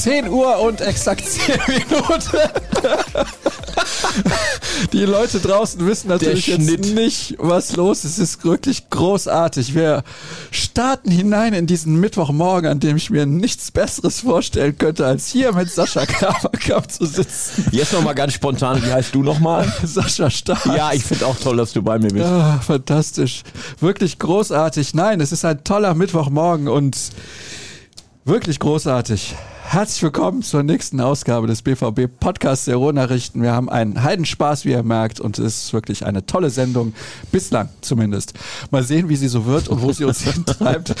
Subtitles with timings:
[0.00, 2.38] 10 Uhr und exakt 10 Minuten.
[4.92, 8.12] Die Leute draußen wissen natürlich jetzt nicht, was los ist.
[8.12, 9.74] Es ist wirklich großartig.
[9.74, 10.02] Wir
[10.50, 15.52] starten hinein in diesen Mittwochmorgen, an dem ich mir nichts Besseres vorstellen könnte, als hier
[15.52, 17.66] mit Sascha Kramerkamp zu sitzen.
[17.70, 19.70] Jetzt nochmal ganz spontan, wie heißt du nochmal?
[19.84, 20.64] Sascha Stark.
[20.66, 22.24] Ja, ich finde auch toll, dass du bei mir bist.
[22.24, 23.42] Ah, fantastisch.
[23.80, 24.94] Wirklich großartig.
[24.94, 26.96] Nein, es ist ein toller Mittwochmorgen und
[28.24, 29.34] wirklich großartig.
[29.72, 33.40] Herzlich willkommen zur nächsten Ausgabe des BVB Podcasts der Ruhrnachrichten.
[33.40, 36.92] Wir haben einen Heidenspaß, wie ihr merkt, und es ist wirklich eine tolle Sendung,
[37.30, 38.34] bislang zumindest.
[38.72, 40.96] Mal sehen, wie sie so wird und wo sie uns hintreibt.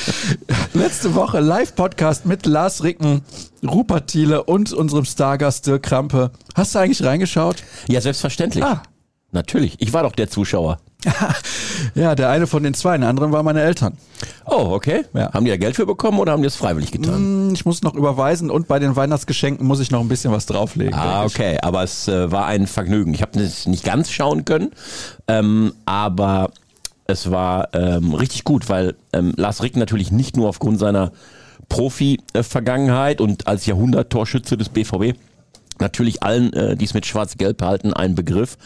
[0.72, 3.22] Letzte Woche Live-Podcast mit Lars Ricken,
[3.64, 6.30] Rupert Thiele und unserem Stargast Dirk Krampe.
[6.54, 7.64] Hast du eigentlich reingeschaut?
[7.88, 8.62] Ja, selbstverständlich.
[8.62, 8.84] Ah.
[9.32, 9.80] Natürlich.
[9.80, 10.78] Ich war doch der Zuschauer.
[11.94, 13.96] ja, der eine von den zwei, der andere waren meine Eltern.
[14.46, 15.04] Oh, okay.
[15.14, 15.32] Ja.
[15.32, 17.48] Haben die da Geld für bekommen oder haben die es freiwillig getan?
[17.48, 20.46] Mm, ich muss noch überweisen und bei den Weihnachtsgeschenken muss ich noch ein bisschen was
[20.46, 20.94] drauflegen.
[20.94, 21.58] Ah, okay.
[21.62, 23.14] Aber es äh, war ein Vergnügen.
[23.14, 24.70] Ich habe es nicht ganz schauen können,
[25.28, 26.50] ähm, aber
[27.06, 31.12] es war ähm, richtig gut, weil ähm, Lars Rick natürlich nicht nur aufgrund seiner
[31.68, 35.16] Profi-Vergangenheit und als Jahrhundert-Torschütze des BVB
[35.80, 38.58] natürlich allen, äh, die es mit Schwarz-Gelb halten, ein Begriff,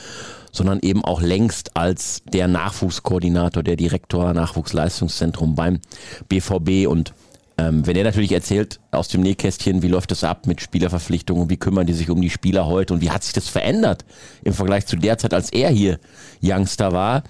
[0.54, 5.80] sondern eben auch längst als der Nachwuchskoordinator, der Direktor Nachwuchsleistungszentrum beim
[6.28, 7.12] BVB und
[7.56, 11.56] ähm, wenn er natürlich erzählt aus dem Nähkästchen, wie läuft das ab mit Spielerverpflichtungen, wie
[11.56, 14.04] kümmern die sich um die Spieler heute und wie hat sich das verändert
[14.42, 16.00] im Vergleich zu der Zeit, als er hier
[16.42, 17.22] Youngster war,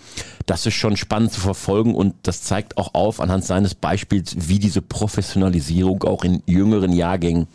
[0.46, 4.58] das ist schon spannend zu verfolgen und das zeigt auch auf anhand seines Beispiels, wie
[4.58, 7.46] diese Professionalisierung auch in jüngeren Jahrgängen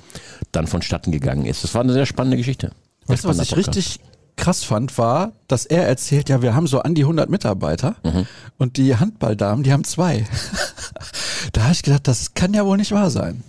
[0.52, 1.64] dann vonstatten gegangen ist.
[1.64, 2.72] Das war eine sehr spannende Geschichte.
[3.08, 4.00] Weißt du, was ich richtig
[4.40, 8.26] krass fand, war, dass er erzählt, ja, wir haben so an die 100 Mitarbeiter mhm.
[8.58, 10.26] und die Handballdamen, die haben zwei.
[11.54, 13.44] da habe ich gedacht, das kann ja wohl nicht wahr sein.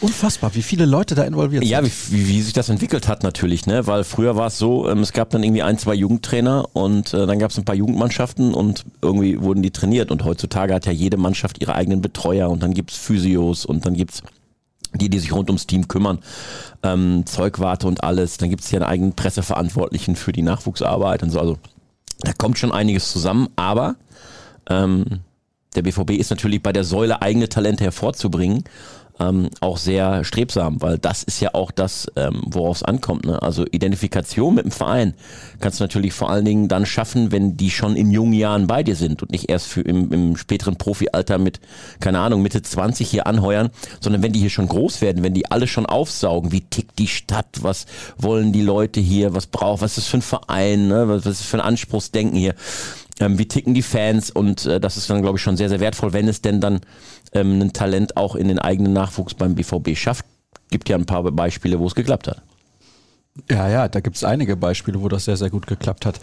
[0.00, 1.70] Unfassbar, wie viele Leute da involviert sind.
[1.70, 3.86] Ja, wie, wie, wie, sich das entwickelt hat natürlich, ne?
[3.86, 7.26] Weil früher war es so, ähm, es gab dann irgendwie ein, zwei Jugendtrainer und äh,
[7.26, 10.10] dann gab es ein paar Jugendmannschaften und irgendwie wurden die trainiert.
[10.10, 13.94] Und heutzutage hat ja jede Mannschaft ihre eigenen Betreuer und dann gibt's Physios und dann
[13.94, 14.22] gibt's
[14.94, 16.20] die, die sich rund ums Team kümmern,
[16.82, 18.38] ähm, Zeugwarte und alles.
[18.38, 21.40] Dann gibt es hier einen eigenen Presseverantwortlichen für die Nachwuchsarbeit und so.
[21.40, 21.58] Also
[22.20, 23.96] da kommt schon einiges zusammen, aber
[24.68, 25.20] ähm,
[25.74, 28.64] der BVB ist natürlich bei der Säule eigene Talente hervorzubringen
[29.18, 33.26] ähm, auch sehr strebsam, weil das ist ja auch das, ähm, worauf es ankommt.
[33.26, 33.40] Ne?
[33.40, 35.14] Also Identifikation mit dem Verein
[35.60, 38.82] kannst du natürlich vor allen Dingen dann schaffen, wenn die schon in jungen Jahren bei
[38.82, 41.60] dir sind und nicht erst für im, im späteren Profialter mit,
[42.00, 45.50] keine Ahnung, Mitte 20 hier anheuern, sondern wenn die hier schon groß werden, wenn die
[45.50, 47.86] alle schon aufsaugen, wie tickt die Stadt, was
[48.18, 51.08] wollen die Leute hier, was braucht, was ist für ein Verein, ne?
[51.08, 52.54] was, was ist für ein Anspruchsdenken hier
[53.20, 55.80] ähm, wie ticken die Fans und äh, das ist dann, glaube ich, schon sehr, sehr
[55.80, 56.80] wertvoll, wenn es denn dann
[57.32, 60.24] ähm, ein Talent auch in den eigenen Nachwuchs beim BVB schafft.
[60.70, 62.42] Gibt ja ein paar Beispiele, wo es geklappt hat.
[63.50, 66.18] Ja, ja, da gibt es einige Beispiele, wo das sehr, sehr gut geklappt hat.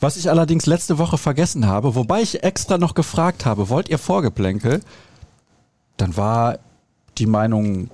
[0.00, 3.98] Was ich allerdings letzte Woche vergessen habe, wobei ich extra noch gefragt habe, wollt ihr
[3.98, 4.80] Vorgeplänkel?
[5.96, 6.58] Dann war
[7.16, 7.90] die Meinung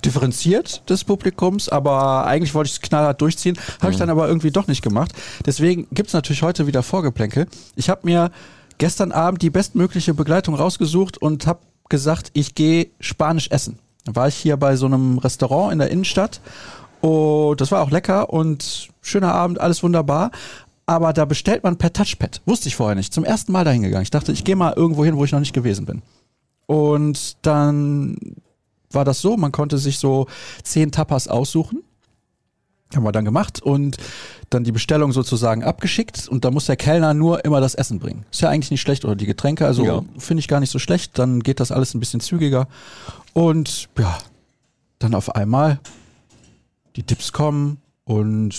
[0.00, 3.92] differenziert des Publikums, aber eigentlich wollte ich es knallhart durchziehen, habe mhm.
[3.92, 5.12] ich dann aber irgendwie doch nicht gemacht.
[5.46, 7.46] Deswegen gibt es natürlich heute wieder Vorgeplänkel.
[7.76, 8.30] Ich habe mir
[8.78, 13.78] gestern Abend die bestmögliche Begleitung rausgesucht und habe gesagt, ich gehe Spanisch essen.
[14.04, 16.40] Dann war ich hier bei so einem Restaurant in der Innenstadt
[17.00, 20.30] und das war auch lecker und schöner Abend, alles wunderbar.
[20.86, 22.42] Aber da bestellt man per Touchpad.
[22.46, 23.14] Wusste ich vorher nicht.
[23.14, 24.02] Zum ersten Mal dahin gegangen.
[24.02, 26.02] Ich dachte, ich gehe mal irgendwo hin, wo ich noch nicht gewesen bin.
[26.66, 28.16] Und dann
[28.92, 30.26] war das so, man konnte sich so
[30.62, 31.82] zehn Tapas aussuchen.
[32.94, 33.98] Haben wir dann gemacht und
[34.50, 38.24] dann die Bestellung sozusagen abgeschickt und da muss der Kellner nur immer das Essen bringen.
[38.32, 40.02] Ist ja eigentlich nicht schlecht oder die Getränke, also ja.
[40.18, 42.66] finde ich gar nicht so schlecht, dann geht das alles ein bisschen zügiger
[43.32, 44.18] und ja,
[44.98, 45.78] dann auf einmal
[46.96, 48.56] die Tipps kommen und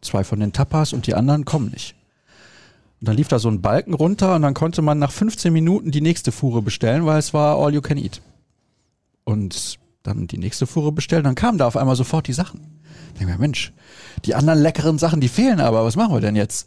[0.00, 1.94] zwei von den Tapas und die anderen kommen nicht.
[3.00, 5.92] Und dann lief da so ein Balken runter und dann konnte man nach 15 Minuten
[5.92, 8.20] die nächste Fuhre bestellen, weil es war all you can eat
[9.28, 12.80] und dann die nächste Fuhre bestellen, dann kamen da auf einmal sofort die Sachen.
[13.12, 13.74] Ich denke mir, Mensch,
[14.24, 16.66] die anderen leckeren Sachen, die fehlen aber, was machen wir denn jetzt?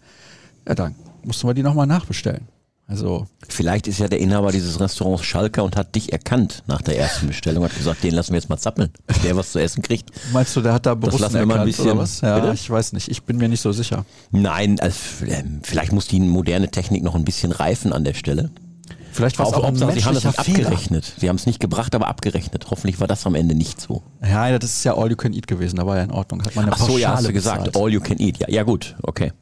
[0.68, 0.94] Ja, dann
[1.24, 2.48] mussten wir die nochmal nachbestellen.
[2.86, 3.26] Also.
[3.48, 7.28] Vielleicht ist ja der Inhaber dieses Restaurants Schalker und hat dich erkannt nach der ersten
[7.28, 8.92] Bestellung, hat gesagt, den lassen wir jetzt mal zappeln,
[9.24, 10.12] der was zu essen kriegt.
[10.32, 12.22] Meinst du, der hat da bewusst das lassen wir mal ein bisschen, oder was?
[12.22, 12.54] Ja, bitte?
[12.54, 14.06] ich weiß nicht, ich bin mir nicht so sicher.
[14.30, 18.52] Nein, also, ähm, vielleicht muss die moderne Technik noch ein bisschen reifen an der Stelle.
[19.12, 21.14] Vielleicht war es auch, ein Sie haben es nicht abgerechnet.
[21.18, 22.68] Sie haben es nicht gebracht, aber abgerechnet.
[22.72, 24.04] Hoffentlich war das am Ende nicht so.
[24.22, 25.78] Ja, das ist ja All You Can Eat gewesen.
[25.78, 26.44] Da war ja in Ordnung.
[26.44, 27.66] Hat man eine Ach so, ja, hast du gesagt.
[27.66, 27.84] Bezahlt.
[27.84, 28.38] All You Can Eat.
[28.40, 29.34] Ja, ja gut, okay.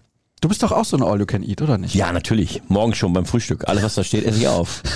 [0.41, 1.93] Du bist doch auch so ein All You Can Eat, oder nicht?
[1.93, 2.61] Ja, natürlich.
[2.69, 3.67] Morgen schon beim Frühstück.
[3.67, 4.81] Alles, was da steht, esse ich auf.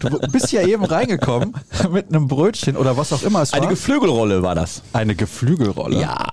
[0.00, 1.54] Du bist ja eben reingekommen
[1.92, 3.60] mit einem Brötchen oder was auch immer es war.
[3.60, 4.82] Eine Geflügelrolle war das.
[4.92, 6.00] Eine Geflügelrolle.
[6.00, 6.26] Ja.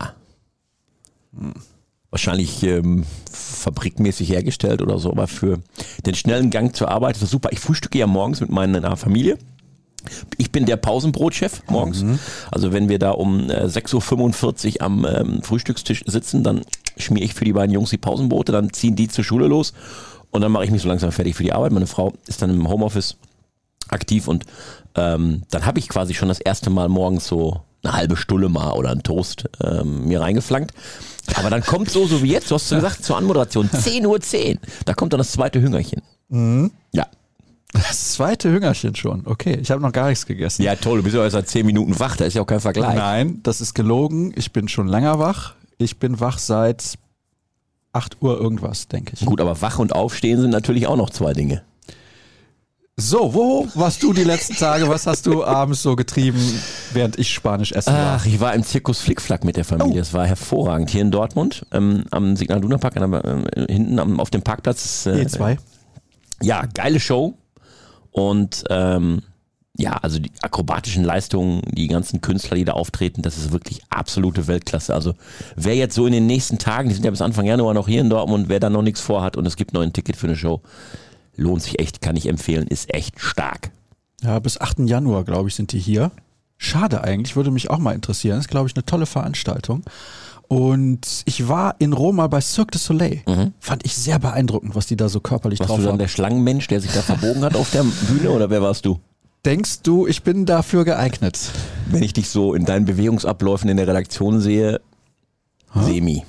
[2.14, 5.58] Wahrscheinlich ähm, fabrikmäßig hergestellt oder so, aber für
[6.06, 7.50] den schnellen Gang zur Arbeit ist das super.
[7.52, 9.40] Ich frühstücke ja morgens mit meiner Familie.
[10.38, 12.04] Ich bin der Pausenbrotchef morgens.
[12.52, 16.62] Also wenn wir da um äh, 6.45 Uhr am ähm, Frühstückstisch sitzen, dann
[16.98, 19.74] schmiere ich für die beiden Jungs die Pausenbrote, dann ziehen die zur Schule los
[20.30, 21.72] und dann mache ich mich so langsam fertig für die Arbeit.
[21.72, 23.18] Meine Frau ist dann im Homeoffice
[23.88, 24.46] aktiv und
[24.94, 28.72] ähm, dann habe ich quasi schon das erste Mal morgens so eine halbe Stulle mal
[28.72, 30.72] oder einen Toast ähm, mir reingeflankt.
[31.36, 34.20] Aber dann kommt so, so wie jetzt, du hast ja gesagt, zur Anmoderation, 10.10 Uhr,
[34.20, 34.60] 10.
[34.86, 36.02] da kommt dann das zweite Hüngerchen.
[36.92, 37.08] Ja.
[37.74, 39.24] Das zweite Hüngerchen schon.
[39.26, 40.62] Okay, ich habe noch gar nichts gegessen.
[40.64, 42.60] Ja, toll, du bist ja erst seit 10 Minuten wach, da ist ja auch kein
[42.60, 42.96] Vergleich.
[42.96, 44.32] Nein, das ist gelogen.
[44.36, 45.56] Ich bin schon länger wach.
[45.78, 46.96] Ich bin wach seit
[47.94, 49.26] 8 Uhr irgendwas, denke ich.
[49.26, 51.64] Gut, aber wach und aufstehen sind natürlich auch noch zwei Dinge.
[52.96, 54.88] So, wo warst du die letzten Tage?
[54.88, 56.40] Was hast du abends so getrieben,
[56.94, 58.20] während ich Spanisch essen war?
[58.20, 60.00] Ach, ich war im Zirkus Flickflack mit der Familie.
[60.00, 60.92] Es war hervorragend.
[60.92, 65.08] Hier in Dortmund, ähm, am Signal Duna Park, an äh, hinten am, auf dem Parkplatz.
[65.08, 65.58] Äh, E2.
[66.44, 67.34] Ja, geile Show.
[68.12, 69.24] Und ähm,
[69.76, 74.46] ja, also die akrobatischen Leistungen, die ganzen Künstler, die da auftreten, das ist wirklich absolute
[74.46, 74.94] Weltklasse.
[74.94, 75.16] Also
[75.56, 78.02] wer jetzt so in den nächsten Tagen, die sind ja bis Anfang Januar noch hier
[78.02, 80.36] in Dortmund, wer da noch nichts vorhat und es gibt noch ein Ticket für eine
[80.36, 80.62] Show,
[81.36, 83.72] lohnt sich echt, kann ich empfehlen, ist echt stark.
[84.22, 84.80] Ja, bis 8.
[84.80, 86.12] Januar, glaube ich, sind die hier.
[86.58, 88.38] Schade eigentlich, würde mich auch mal interessieren.
[88.38, 89.84] Das ist, glaube ich, eine tolle Veranstaltung.
[90.48, 93.22] Und ich war in Roma bei Cirque du Soleil.
[93.60, 96.00] Fand ich sehr beeindruckend, was die da so körperlich Warst drauf du dann haben.
[96.00, 99.00] der Schlangenmensch, der sich da verbogen hat auf der Bühne oder wer warst du?
[99.46, 101.52] Denkst du, ich bin dafür geeignet?
[101.88, 104.80] Wenn ich dich so in deinen Bewegungsabläufen in der Redaktion sehe,
[105.76, 106.24] semi.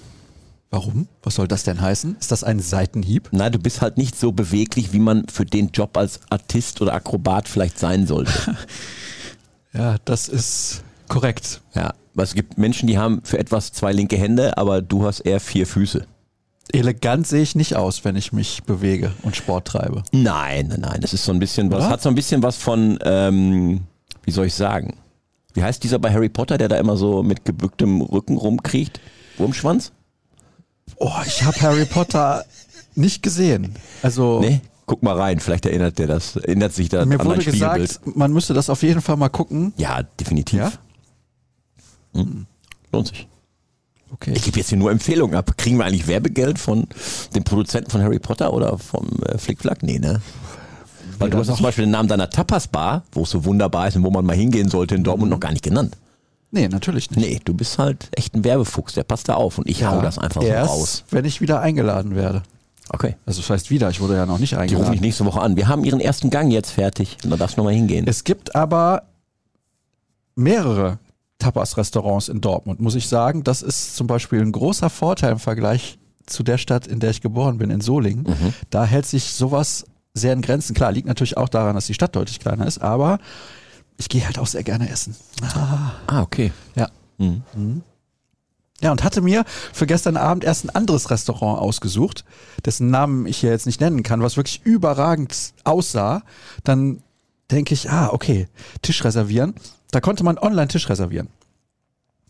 [0.74, 1.06] Warum?
[1.22, 2.16] Was soll das denn heißen?
[2.18, 3.28] Ist das ein Seitenhieb?
[3.30, 6.94] Na, du bist halt nicht so beweglich, wie man für den Job als Artist oder
[6.94, 8.32] Akrobat vielleicht sein sollte.
[9.72, 11.60] Ja, das ist korrekt.
[11.74, 15.18] ja, weil es gibt Menschen, die haben für etwas zwei linke Hände, aber du hast
[15.18, 16.06] eher vier Füße.
[16.72, 20.04] Elegant sehe ich nicht aus, wenn ich mich bewege und Sport treibe.
[20.12, 21.90] Nein, nein, nein, das ist so ein bisschen was, Oder?
[21.90, 23.80] hat so ein bisschen was von, ähm,
[24.22, 24.94] wie soll ich sagen?
[25.54, 29.00] Wie heißt dieser bei Harry Potter, der da immer so mit gebücktem Rücken rumkriecht?
[29.38, 29.90] Wurmschwanz?
[30.96, 32.44] Oh, ich habe Harry Potter
[32.94, 33.74] nicht gesehen.
[34.02, 34.60] Also Nee?
[34.86, 38.32] Guck mal rein, vielleicht erinnert der das, erinnert sich da mir an wurde gesagt, man
[38.32, 39.72] müsste das auf jeden Fall mal gucken.
[39.78, 40.58] Ja, definitiv.
[40.58, 40.72] Ja?
[42.12, 42.46] Hm.
[42.92, 43.26] Lohnt sich.
[44.12, 44.32] Okay.
[44.36, 45.56] Ich gebe jetzt hier nur Empfehlungen ab.
[45.56, 46.86] Kriegen wir eigentlich Werbegeld von
[47.34, 49.82] dem Produzenten von Harry Potter oder vom äh, Flickflack?
[49.82, 50.20] Nee, ne?
[51.18, 54.04] Weil du hast zum Beispiel den Namen deiner Tapas-Bar, wo es so wunderbar ist und
[54.04, 55.96] wo man mal hingehen sollte, in Dortmund noch gar nicht genannt.
[56.54, 57.20] Nee, natürlich nicht.
[57.20, 60.18] Nee, du bist halt echt ein Werbefuchs, der passt da auf und ich hau das
[60.18, 61.04] einfach so Erst, raus.
[61.10, 62.42] wenn ich wieder eingeladen werde.
[62.90, 63.16] Okay.
[63.26, 64.90] Also das heißt wieder, ich wurde ja noch nicht Die rufen eingeladen.
[64.92, 65.56] mich nächste Woche an.
[65.56, 67.16] Wir haben ihren ersten Gang jetzt fertig.
[67.24, 68.06] Und da darfst du nochmal hingehen.
[68.06, 69.02] Es gibt aber
[70.36, 70.98] mehrere
[71.38, 73.42] Tapas-Restaurants in Dortmund, muss ich sagen.
[73.44, 77.20] Das ist zum Beispiel ein großer Vorteil im Vergleich zu der Stadt, in der ich
[77.20, 78.24] geboren bin, in Solingen.
[78.28, 78.54] Mhm.
[78.70, 79.84] Da hält sich sowas
[80.14, 80.74] sehr in Grenzen.
[80.74, 83.18] Klar, liegt natürlich auch daran, dass die Stadt deutlich kleiner ist, aber
[83.96, 85.16] ich gehe halt auch sehr gerne essen.
[86.06, 86.52] ah, okay.
[86.74, 86.88] Ja.
[87.18, 87.82] Mhm.
[88.80, 92.24] Ja, und hatte mir für gestern Abend erst ein anderes Restaurant ausgesucht,
[92.64, 96.22] dessen Namen ich hier jetzt nicht nennen kann, was wirklich überragend aussah.
[96.64, 97.02] Dann
[97.50, 98.48] denke ich, ah, okay,
[98.82, 99.54] Tisch reservieren.
[99.90, 101.28] Da konnte man online Tisch reservieren.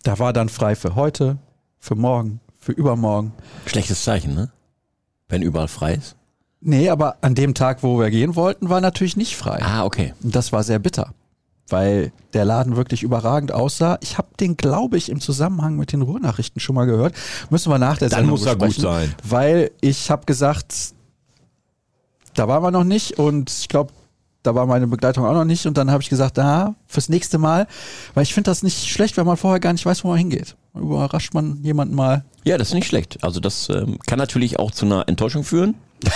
[0.03, 1.39] Da war dann frei für heute,
[1.81, 3.33] für morgen, für übermorgen.
[3.67, 4.51] Schlechtes Zeichen, ne?
[5.29, 6.15] Wenn überall frei ist.
[6.61, 9.61] Nee, aber an dem Tag, wo wir gehen wollten, war natürlich nicht frei.
[9.63, 10.15] Ah, okay.
[10.23, 11.15] Und das war sehr bitter,
[11.69, 13.99] weil der Laden wirklich überragend aussah.
[14.03, 17.15] Ich habe den, glaube ich, im Zusammenhang mit den Ruhrnachrichten schon mal gehört.
[17.51, 19.15] Müssen wir nach der Dann Sendung muss er gut sein.
[19.23, 20.95] Weil ich habe gesagt,
[22.35, 23.93] da waren wir noch nicht und ich glaube,
[24.43, 27.39] da war meine Begleitung auch noch nicht und dann habe ich gesagt, ah, fürs nächste
[27.39, 27.67] Mal,
[28.13, 30.55] weil ich finde das nicht schlecht, wenn man vorher gar nicht weiß, wo man hingeht.
[30.75, 32.25] Überrascht man jemanden mal.
[32.45, 33.25] Ja, das ist nicht schlecht.
[33.25, 35.77] Also das ähm, kann natürlich auch zu einer Enttäuschung führen.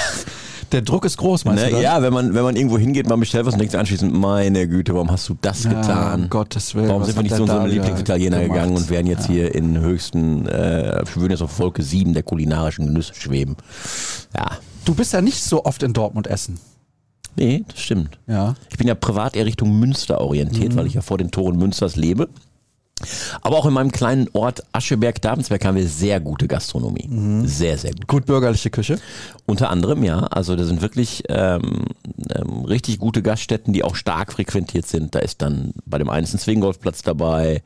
[0.73, 1.71] Der Druck ist groß, meinst Ne?
[1.71, 1.83] du das?
[1.85, 4.93] Ja, wenn man, wenn man irgendwo hingeht, man bestellt was und denkt anschließend, meine Güte,
[4.95, 6.25] warum hast du das Ja, getan?
[6.25, 6.89] um Gottes Willen.
[6.89, 11.03] Warum sind wir nicht zu unserem Lieblingsitaliener gegangen und werden jetzt hier in höchsten, äh,
[11.07, 13.57] wir würden jetzt auf Wolke 7 der kulinarischen Genüsse schweben.
[14.37, 14.51] Ja.
[14.85, 16.59] Du bist ja nicht so oft in Dortmund essen.
[17.37, 18.19] Nee, das stimmt.
[18.27, 18.55] Ja.
[18.69, 21.95] Ich bin ja privat eher Richtung Münster orientiert, weil ich ja vor den Toren Münsters
[21.97, 22.29] lebe.
[23.43, 27.09] Aber auch in meinem kleinen Ort Ascheberg-Davensberg haben wir sehr gute Gastronomie.
[27.47, 28.07] Sehr, sehr gut.
[28.07, 28.99] Gut bürgerliche Küche.
[29.47, 30.19] Unter anderem, ja.
[30.19, 31.85] Also da sind wirklich ähm,
[32.35, 35.15] ähm, richtig gute Gaststätten, die auch stark frequentiert sind.
[35.15, 37.63] Da ist dann bei dem einen ein Swinggolfplatz dabei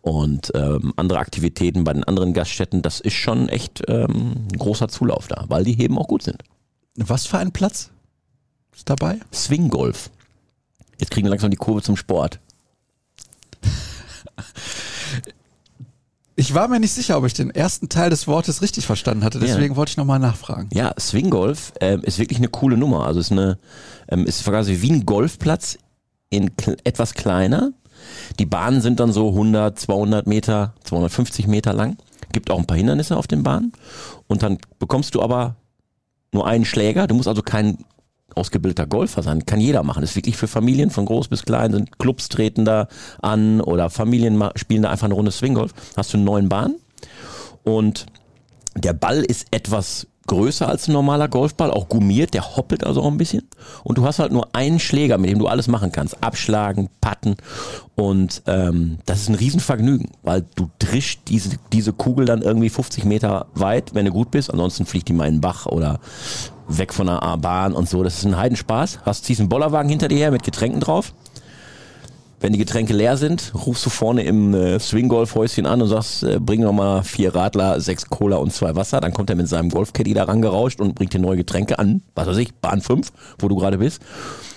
[0.00, 2.82] und ähm, andere Aktivitäten bei den anderen Gaststätten.
[2.82, 6.42] Das ist schon echt ähm, ein großer Zulauf da, weil die Heben auch gut sind.
[6.96, 7.90] Was für ein Platz
[8.74, 9.18] ist dabei?
[9.32, 10.10] Swinggolf.
[10.98, 12.40] Jetzt kriegen wir langsam die Kurve zum Sport.
[16.40, 19.40] Ich war mir nicht sicher, ob ich den ersten Teil des Wortes richtig verstanden hatte,
[19.40, 19.76] deswegen ja.
[19.76, 20.68] wollte ich nochmal nachfragen.
[20.72, 23.06] Ja, Swinggolf äh, ist wirklich eine coole Nummer.
[23.06, 23.58] Also ist eine,
[24.08, 25.78] ähm, ist quasi wie ein Golfplatz
[26.30, 26.52] in
[26.84, 27.72] etwas kleiner.
[28.38, 31.96] Die Bahnen sind dann so 100, 200 Meter, 250 Meter lang.
[32.32, 33.72] Gibt auch ein paar Hindernisse auf den Bahnen.
[34.28, 35.56] Und dann bekommst du aber
[36.32, 37.08] nur einen Schläger.
[37.08, 37.84] Du musst also keinen
[38.34, 39.46] ausgebildeter Golfer sein.
[39.46, 40.02] Kann jeder machen.
[40.02, 41.72] Ist wirklich für Familien von groß bis klein.
[41.72, 42.88] Sind Clubs treten da
[43.20, 45.72] an oder Familien spielen da einfach eine Runde Swinggolf.
[45.96, 46.76] Hast du einen neuen Bahn
[47.64, 48.06] und
[48.76, 53.10] der Ball ist etwas größer als ein normaler Golfball, auch gummiert, der hoppelt also auch
[53.10, 53.48] ein bisschen.
[53.82, 56.22] Und du hast halt nur einen Schläger, mit dem du alles machen kannst.
[56.22, 57.36] Abschlagen, patten.
[57.96, 63.04] Und ähm, das ist ein Riesenvergnügen, weil du drischst diese, diese Kugel dann irgendwie 50
[63.04, 64.50] Meter weit, wenn du gut bist.
[64.50, 65.98] Ansonsten fliegt die mal in den Bach oder
[66.68, 68.02] weg von der Bahn und so.
[68.02, 69.00] Das ist ein Heidenspaß.
[69.04, 71.12] Hast, ziehst einen Bollerwagen hinter dir her mit Getränken drauf
[72.40, 76.38] wenn die Getränke leer sind, rufst du vorne im äh, Swing-Golf-Häuschen an und sagst, äh,
[76.40, 79.00] bring noch mal vier Radler, sechs Cola und zwei Wasser.
[79.00, 82.28] Dann kommt er mit seinem Golfcaddy da rangerauscht und bringt dir neue Getränke an, was
[82.28, 84.02] weiß ich, Bahn 5, wo du gerade bist.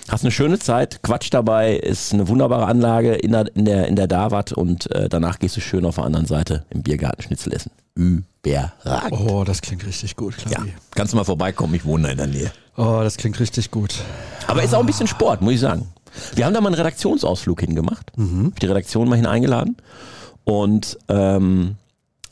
[0.08, 3.96] Hast eine schöne Zeit, Quatsch dabei, ist eine wunderbare Anlage in der, in der, in
[3.96, 7.52] der Davat und äh, danach gehst du schön auf der anderen Seite im Biergarten Schnitzel
[7.52, 7.70] essen.
[8.44, 9.30] Überragend.
[9.30, 10.68] Oh, das klingt richtig gut, Klavi.
[10.68, 12.52] Ja, kannst du mal vorbeikommen, ich wohne in der Nähe.
[12.76, 13.94] Oh, das klingt richtig gut.
[14.46, 15.92] Aber ist auch ein bisschen Sport, muss ich sagen.
[16.34, 18.16] Wir haben da mal einen Redaktionsausflug hingemacht.
[18.16, 18.52] Mhm.
[18.60, 19.76] Die Redaktion mal hin eingeladen.
[20.44, 21.76] Und ähm,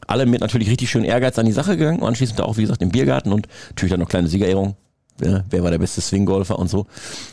[0.07, 2.01] alle mit natürlich richtig schön Ehrgeiz an die Sache gegangen.
[2.01, 4.77] Und anschließend auch, wie gesagt, im Biergarten und natürlich dann noch kleine Siegerehrung.
[5.23, 6.87] Ja, wer war der beste Swing-Golfer und so.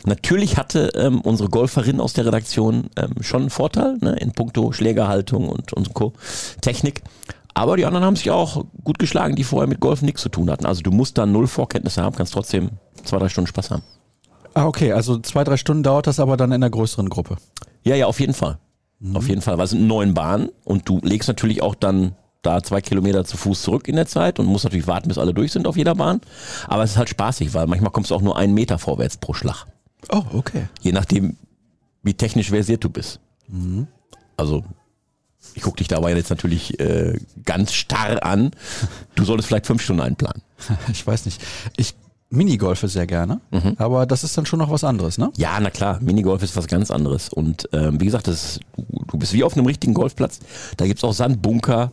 [0.04, 4.72] Natürlich hatte ähm, unsere Golferin aus der Redaktion ähm, schon einen Vorteil ne, in puncto
[4.72, 6.12] Schlägerhaltung und, und Co.
[6.60, 7.02] Technik.
[7.58, 10.48] Aber die anderen haben sich auch gut geschlagen, die vorher mit Golfen nichts zu tun
[10.48, 10.64] hatten.
[10.64, 12.70] Also du musst da null Vorkenntnisse haben, kannst trotzdem
[13.02, 13.82] zwei, drei Stunden Spaß haben.
[14.54, 17.36] Ah, okay, also zwei, drei Stunden dauert das aber dann in einer größeren Gruppe.
[17.82, 18.58] Ja, ja, auf jeden Fall.
[19.00, 19.16] Mhm.
[19.16, 22.62] Auf jeden Fall, weil es sind neun Bahnen und du legst natürlich auch dann da
[22.62, 25.50] zwei Kilometer zu Fuß zurück in der Zeit und musst natürlich warten, bis alle durch
[25.50, 26.20] sind auf jeder Bahn.
[26.68, 29.34] Aber es ist halt spaßig, weil manchmal kommst du auch nur einen Meter vorwärts pro
[29.34, 29.66] Schlag.
[30.12, 30.68] Oh, okay.
[30.80, 31.36] Je nachdem,
[32.04, 33.18] wie technisch versiert du bist.
[33.48, 33.88] Mhm.
[34.36, 34.62] Also,
[35.54, 38.50] ich gucke dich dabei jetzt natürlich äh, ganz starr an.
[39.14, 40.42] Du solltest vielleicht fünf Stunden einplanen.
[40.92, 41.40] Ich weiß nicht.
[41.76, 41.94] Ich
[42.30, 43.74] Minigolfe sehr gerne, mhm.
[43.78, 45.32] aber das ist dann schon noch was anderes, ne?
[45.38, 47.30] Ja, na klar, Minigolf ist was ganz anderes.
[47.30, 50.40] Und ähm, wie gesagt, das du bist wie auf einem richtigen Golfplatz.
[50.76, 51.92] Da gibt's auch Sandbunker,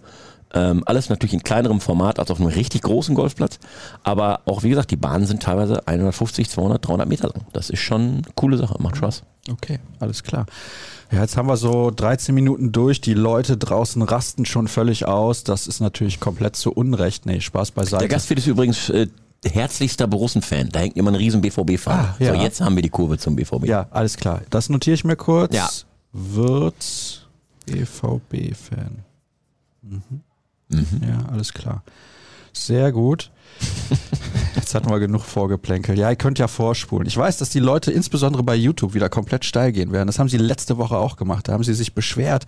[0.54, 3.60] ähm, alles natürlich in kleinerem Format als auf einem richtig großen Golfplatz.
[4.04, 7.46] Aber auch, wie gesagt, die Bahnen sind teilweise 150, 200, 300 Meter lang.
[7.54, 9.24] Das ist schon eine coole Sache, macht Spaß.
[9.50, 10.46] Okay, alles klar.
[11.12, 13.00] Ja, jetzt haben wir so 13 Minuten durch.
[13.00, 15.44] Die Leute draußen rasten schon völlig aus.
[15.44, 17.26] Das ist natürlich komplett zu Unrecht.
[17.26, 18.00] Nee, Spaß beiseite.
[18.00, 19.08] Der Gastwirt ist übrigens äh,
[19.46, 20.70] herzlichster Borussen-Fan.
[20.70, 22.10] Da hängt immer ein riesen BVB-Fahne.
[22.10, 22.34] Ah, ja.
[22.36, 23.66] So, jetzt haben wir die Kurve zum BVB.
[23.66, 24.42] Ja, alles klar.
[24.50, 25.54] Das notiere ich mir kurz.
[25.54, 25.70] Ja.
[26.12, 27.28] Wird
[27.68, 29.04] BVB-Fan.
[29.84, 30.02] Mhm.
[30.70, 31.02] Mhm.
[31.08, 31.84] Ja, alles klar.
[32.56, 33.32] Sehr gut.
[34.56, 35.98] Jetzt hatten wir genug Vorgeplänkel.
[36.00, 37.06] Ja, ihr könnt ja vorspulen.
[37.06, 40.08] Ich weiß, dass die Leute insbesondere bei YouTube wieder komplett steil gehen werden.
[40.08, 41.48] Das haben sie letzte Woche auch gemacht.
[41.48, 42.46] Da haben sie sich beschwert.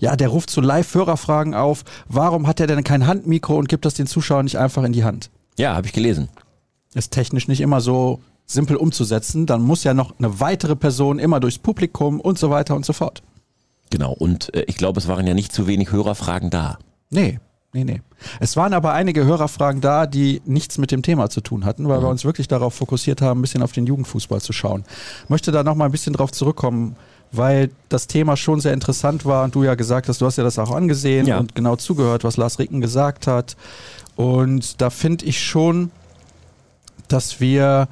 [0.00, 1.84] Ja, der ruft zu Live-Hörerfragen auf.
[2.08, 5.04] Warum hat er denn kein Handmikro und gibt das den Zuschauern nicht einfach in die
[5.04, 5.30] Hand?
[5.56, 6.28] Ja, habe ich gelesen.
[6.94, 9.46] Ist technisch nicht immer so simpel umzusetzen.
[9.46, 12.92] Dann muss ja noch eine weitere Person immer durchs Publikum und so weiter und so
[12.92, 13.22] fort.
[13.90, 16.78] Genau, und äh, ich glaube, es waren ja nicht zu wenig Hörerfragen da.
[17.10, 17.38] Nee,
[17.74, 18.00] nee, nee.
[18.40, 21.98] Es waren aber einige Hörerfragen da, die nichts mit dem Thema zu tun hatten, weil
[21.98, 22.04] mhm.
[22.04, 24.84] wir uns wirklich darauf fokussiert haben, ein bisschen auf den Jugendfußball zu schauen.
[25.24, 26.96] Ich möchte da nochmal ein bisschen drauf zurückkommen,
[27.32, 30.44] weil das Thema schon sehr interessant war und du ja gesagt hast, du hast ja
[30.44, 31.38] das auch angesehen ja.
[31.38, 33.56] und genau zugehört, was Lars Ricken gesagt hat.
[34.16, 35.90] Und da finde ich schon,
[37.08, 37.88] dass wir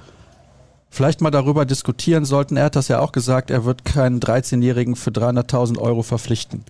[0.90, 2.56] vielleicht mal darüber diskutieren sollten.
[2.56, 6.64] Er hat das ja auch gesagt, er wird keinen 13-Jährigen für 300.000 Euro verpflichten.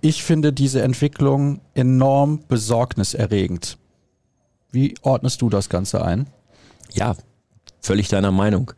[0.00, 3.76] Ich finde diese Entwicklung enorm besorgniserregend.
[4.72, 6.26] Wie ordnest du das Ganze ein?
[6.92, 7.16] Ja,
[7.80, 8.72] völlig deiner Meinung.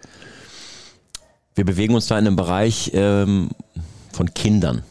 [1.54, 3.50] Wir bewegen uns da in einem Bereich ähm,
[4.12, 4.82] von Kindern.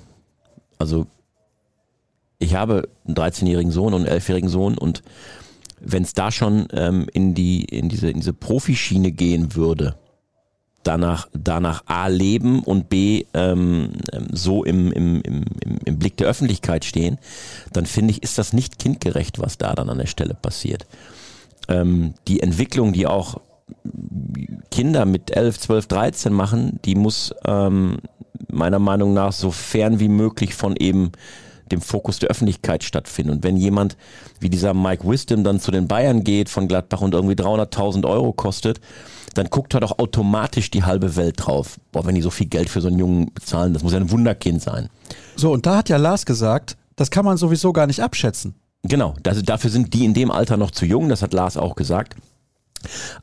[0.77, 1.07] Also
[2.39, 5.03] ich habe einen 13-jährigen Sohn und einen 11-jährigen Sohn und
[5.79, 9.95] wenn es da schon ähm, in, die, in diese, in diese Profischiene gehen würde,
[10.83, 15.45] danach, danach A leben und B ähm, ähm, so im, im, im,
[15.85, 17.17] im Blick der Öffentlichkeit stehen,
[17.73, 20.85] dann finde ich, ist das nicht kindgerecht, was da dann an der Stelle passiert.
[21.67, 23.41] Ähm, die Entwicklung, die auch
[24.69, 27.99] Kinder mit 11, 12, 13 machen, die muss ähm,
[28.49, 31.11] meiner Meinung nach so fern wie möglich von eben
[31.71, 33.31] dem Fokus der Öffentlichkeit stattfinden.
[33.31, 33.95] Und wenn jemand
[34.39, 38.33] wie dieser Mike Wisdom dann zu den Bayern geht von Gladbach und irgendwie 300.000 Euro
[38.33, 38.81] kostet,
[39.33, 41.79] dann guckt er doch automatisch die halbe Welt drauf.
[41.91, 44.11] Boah, wenn die so viel Geld für so einen Jungen bezahlen, das muss ja ein
[44.11, 44.89] Wunderkind sein.
[45.35, 48.55] So, und da hat ja Lars gesagt, das kann man sowieso gar nicht abschätzen.
[48.83, 51.75] Genau, das, dafür sind die in dem Alter noch zu jung, das hat Lars auch
[51.75, 52.15] gesagt.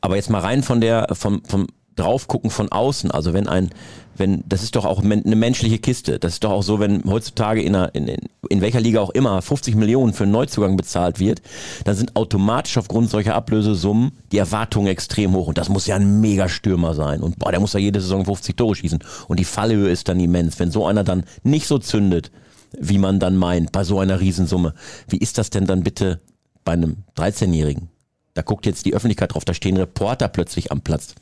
[0.01, 1.67] Aber jetzt mal rein von der, vom, vom
[1.99, 3.11] draufgucken von außen.
[3.11, 3.71] Also wenn ein,
[4.19, 6.19] wenn, das ist doch auch eine menschliche Kiste.
[6.19, 8.09] Das ist doch auch so, wenn heutzutage in, einer, in,
[8.49, 11.43] in welcher Liga auch immer 50 Millionen für einen Neuzugang bezahlt wird,
[11.85, 15.49] dann sind automatisch aufgrund solcher Ablösesummen die Erwartungen extrem hoch.
[15.49, 17.21] Und das muss ja ein Megastürmer sein.
[17.21, 19.01] Und boah, der muss ja jede Saison 50 Tore schießen.
[19.29, 20.59] Und die Fallhöhe ist dann immens.
[20.59, 22.31] Wenn so einer dann nicht so zündet,
[22.79, 24.75] wie man dann meint, bei so einer Riesensumme,
[25.09, 26.21] wie ist das denn dann bitte
[26.65, 27.89] bei einem 13-Jährigen?
[28.35, 31.15] Da guckt jetzt die Öffentlichkeit drauf, da stehen Reporter plötzlich am Platz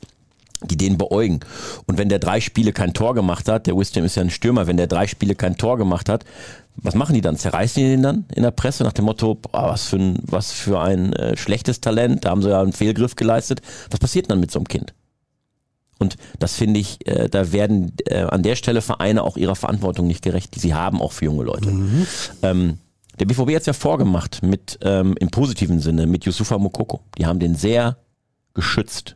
[0.64, 1.40] die den beäugen.
[1.86, 4.66] Und wenn der drei Spiele kein Tor gemacht hat, der Wisdom ist ja ein Stürmer,
[4.66, 6.24] wenn der drei Spiele kein Tor gemacht hat,
[6.76, 7.36] was machen die dann?
[7.36, 10.52] Zerreißen die den dann in der Presse nach dem Motto, boah, was für ein, was
[10.52, 13.62] für ein äh, schlechtes Talent, da haben sie ja einen Fehlgriff geleistet.
[13.90, 14.94] Was passiert dann mit so einem Kind?
[15.98, 20.06] Und das finde ich, äh, da werden äh, an der Stelle Vereine auch ihrer Verantwortung
[20.06, 21.70] nicht gerecht, die sie haben, auch für junge Leute.
[21.70, 22.06] Mhm.
[22.42, 22.78] Ähm,
[23.18, 27.00] der BVB hat es ja vorgemacht mit, ähm, im positiven Sinne, mit Yusufa Mokoko.
[27.16, 27.96] Die haben den sehr
[28.52, 29.15] geschützt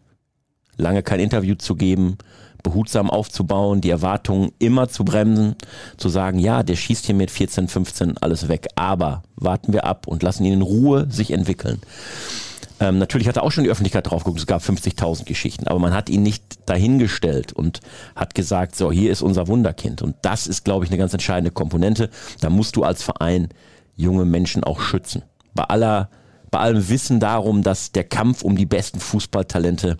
[0.80, 2.18] lange kein Interview zu geben,
[2.62, 5.56] behutsam aufzubauen, die Erwartungen immer zu bremsen,
[5.96, 10.06] zu sagen, ja, der schießt hier mit 14, 15 alles weg, aber warten wir ab
[10.06, 11.80] und lassen ihn in Ruhe sich entwickeln.
[12.80, 15.78] Ähm, natürlich hat er auch schon die Öffentlichkeit drauf geguckt, es gab 50.000 Geschichten, aber
[15.78, 17.80] man hat ihn nicht dahingestellt und
[18.16, 20.00] hat gesagt, so, hier ist unser Wunderkind.
[20.00, 22.08] Und das ist, glaube ich, eine ganz entscheidende Komponente.
[22.40, 23.48] Da musst du als Verein
[23.96, 25.22] junge Menschen auch schützen.
[25.54, 26.08] Bei aller,
[26.50, 29.98] bei allem Wissen darum, dass der Kampf um die besten Fußballtalente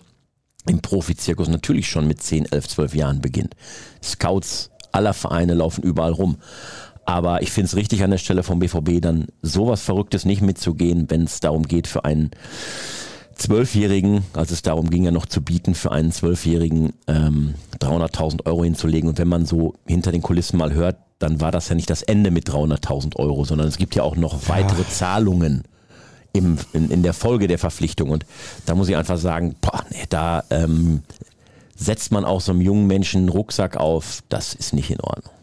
[0.67, 3.55] im Profizirkus natürlich schon mit 10, 11, 12 Jahren beginnt.
[4.03, 6.37] Scouts aller Vereine laufen überall rum.
[7.05, 11.09] Aber ich finde es richtig an der Stelle vom BVB dann sowas Verrücktes nicht mitzugehen,
[11.09, 12.31] wenn es darum geht für einen
[13.35, 18.63] Zwölfjährigen, als es darum ging ja noch zu bieten, für einen Zwölfjährigen ähm, 300.000 Euro
[18.63, 19.09] hinzulegen.
[19.09, 22.03] Und wenn man so hinter den Kulissen mal hört, dann war das ja nicht das
[22.03, 25.63] Ende mit 300.000 Euro, sondern es gibt ja auch noch weitere Zahlungen
[26.33, 28.09] im, in, in der Folge der Verpflichtung.
[28.09, 28.25] Und
[28.65, 31.03] da muss ich einfach sagen, boah, nee, da ähm,
[31.75, 35.33] setzt man auch so einem jungen Menschen einen Rucksack auf, das ist nicht in Ordnung.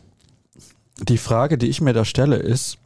[1.00, 2.78] Die Frage, die ich mir da stelle, ist,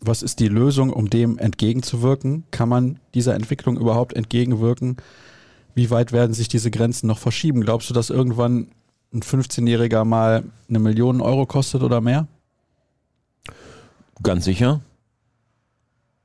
[0.00, 2.44] was ist die Lösung, um dem entgegenzuwirken?
[2.50, 4.96] Kann man dieser Entwicklung überhaupt entgegenwirken?
[5.74, 7.62] Wie weit werden sich diese Grenzen noch verschieben?
[7.62, 8.68] Glaubst du, dass irgendwann
[9.12, 12.26] ein 15-Jähriger mal eine Million Euro kostet oder mehr?
[14.22, 14.80] Ganz sicher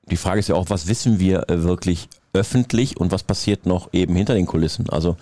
[0.09, 3.89] die Frage ist ja auch, was wissen wir äh, wirklich öffentlich und was passiert noch
[3.93, 4.89] eben hinter den Kulissen?
[4.89, 5.17] Also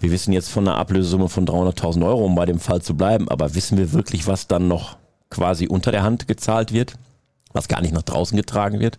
[0.00, 3.28] wir wissen jetzt von einer Ablösesumme von 300.000 Euro, um bei dem Fall zu bleiben,
[3.28, 4.96] aber wissen wir wirklich, was dann noch
[5.30, 6.94] quasi unter der Hand gezahlt wird,
[7.52, 8.98] was gar nicht nach draußen getragen wird?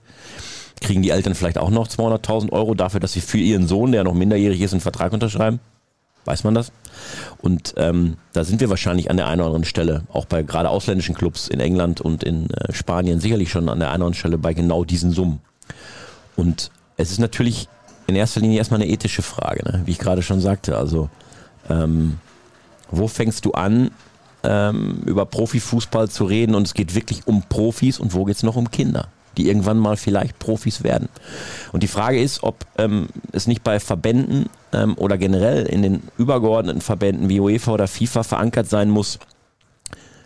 [0.81, 4.03] Kriegen die Eltern vielleicht auch noch 200.000 Euro dafür, dass sie für ihren Sohn, der
[4.03, 5.59] noch minderjährig ist, einen Vertrag unterschreiben?
[6.27, 6.73] Weiß man das?
[7.37, 10.69] Und ähm, da sind wir wahrscheinlich an der einen oder anderen Stelle, auch bei gerade
[10.69, 14.13] ausländischen Clubs in England und in äh, Spanien, sicherlich schon an der einen oder anderen
[14.13, 15.39] Stelle bei genau diesen Summen.
[16.35, 17.69] Und es ist natürlich
[18.07, 19.83] in erster Linie erstmal eine ethische Frage, ne?
[19.85, 20.77] wie ich gerade schon sagte.
[20.77, 21.09] Also,
[21.69, 22.17] ähm,
[22.91, 23.91] wo fängst du an,
[24.43, 28.43] ähm, über Profifußball zu reden und es geht wirklich um Profis und wo geht es
[28.43, 29.07] noch um Kinder?
[29.37, 31.09] Die irgendwann mal vielleicht Profis werden.
[31.71, 36.03] Und die Frage ist, ob ähm, es nicht bei Verbänden ähm, oder generell in den
[36.17, 39.19] übergeordneten Verbänden wie UEFA oder FIFA verankert sein muss,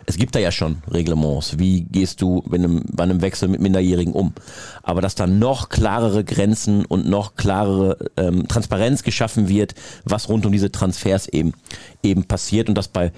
[0.06, 1.58] es gibt da ja schon Reglements.
[1.58, 4.32] Wie gehst du bei einem, bei einem Wechsel mit Minderjährigen um?
[4.82, 10.44] Aber dass da noch klarere Grenzen und noch klarere ähm, Transparenz geschaffen wird, was rund
[10.44, 11.52] um diese Transfers eben,
[12.02, 13.12] eben passiert und dass bei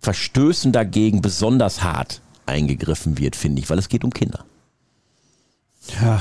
[0.00, 4.44] Verstößen dagegen besonders hart eingegriffen wird, finde ich, weil es geht um Kinder.
[6.00, 6.20] Ja,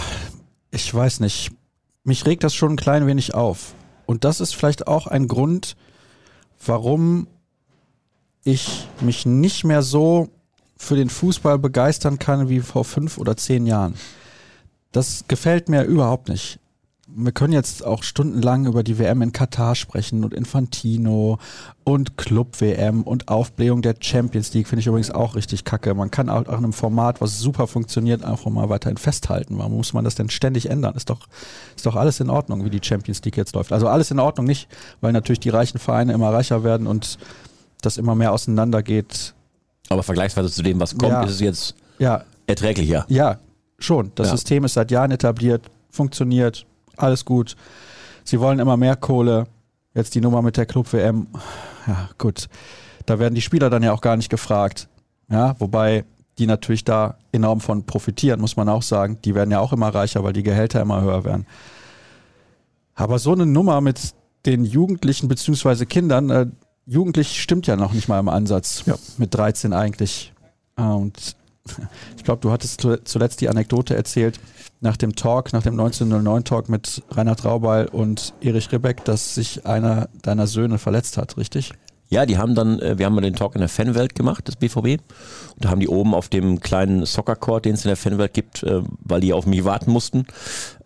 [0.71, 1.51] ich weiß nicht.
[2.03, 3.75] Mich regt das schon ein klein wenig auf.
[4.05, 5.75] Und das ist vielleicht auch ein Grund,
[6.65, 7.27] warum
[8.43, 10.29] ich mich nicht mehr so
[10.77, 13.95] für den Fußball begeistern kann wie vor fünf oder zehn Jahren.
[14.91, 16.59] Das gefällt mir überhaupt nicht
[17.15, 21.37] wir können jetzt auch stundenlang über die WM in Katar sprechen und Infantino
[21.83, 25.93] und Club-WM und Aufblähung der Champions League finde ich übrigens auch richtig kacke.
[25.93, 29.57] Man kann auch an einem Format, was super funktioniert, einfach mal weiterhin festhalten.
[29.57, 30.95] Warum muss man das denn ständig ändern?
[30.95, 31.27] Ist doch,
[31.75, 33.71] ist doch alles in Ordnung, wie die Champions League jetzt läuft.
[33.71, 34.67] Also alles in Ordnung nicht,
[35.01, 37.17] weil natürlich die reichen Vereine immer reicher werden und
[37.81, 39.33] das immer mehr auseinandergeht.
[39.89, 41.23] Aber vergleichsweise zu dem, was kommt, ja.
[41.23, 42.23] ist es jetzt ja.
[42.47, 43.05] erträglicher.
[43.09, 43.39] Ja,
[43.77, 44.11] schon.
[44.15, 44.31] Das ja.
[44.31, 46.65] System ist seit Jahren etabliert, funktioniert,
[47.03, 47.55] alles gut.
[48.23, 49.45] Sie wollen immer mehr Kohle.
[49.93, 51.27] Jetzt die Nummer mit der Club-WM.
[51.85, 52.47] Ja, gut.
[53.05, 54.87] Da werden die Spieler dann ja auch gar nicht gefragt.
[55.29, 56.05] Ja, wobei
[56.37, 59.19] die natürlich da enorm von profitieren, muss man auch sagen.
[59.23, 61.45] Die werden ja auch immer reicher, weil die Gehälter immer höher werden.
[62.95, 64.13] Aber so eine Nummer mit
[64.45, 66.47] den Jugendlichen beziehungsweise Kindern, äh,
[66.85, 68.83] jugendlich stimmt ja noch nicht mal im Ansatz.
[68.85, 68.95] Ja.
[69.17, 70.33] Mit 13 eigentlich.
[70.75, 71.35] Und
[72.17, 74.39] ich glaube, du hattest zuletzt die Anekdote erzählt
[74.83, 79.65] nach dem Talk, nach dem 1909 Talk mit Reinhard Raubal und Erich Rebeck, dass sich
[79.65, 81.73] einer deiner Söhne verletzt hat, richtig?
[82.09, 85.01] Ja, die haben dann, äh, wir haben den Talk in der Fanwelt gemacht, das BVB.
[85.55, 88.61] Und da haben die oben auf dem kleinen Soccer-Court, den es in der Fanwelt gibt,
[88.61, 90.27] äh, weil die auf mich warten mussten,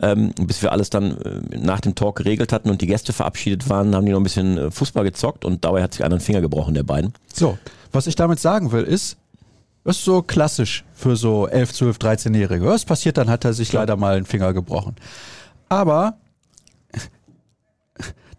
[0.00, 3.68] ähm, bis wir alles dann äh, nach dem Talk geregelt hatten und die Gäste verabschiedet
[3.68, 6.40] waren, haben die noch ein bisschen Fußball gezockt und dabei hat sich einer den Finger
[6.40, 7.12] gebrochen, der beiden.
[7.34, 7.58] So,
[7.92, 9.18] was ich damit sagen will, ist,
[9.84, 12.66] das ist so klassisch für so 11, 12, 13-Jährige.
[12.66, 14.96] Was passiert, dann hat er sich leider mal einen Finger gebrochen.
[15.68, 16.18] Aber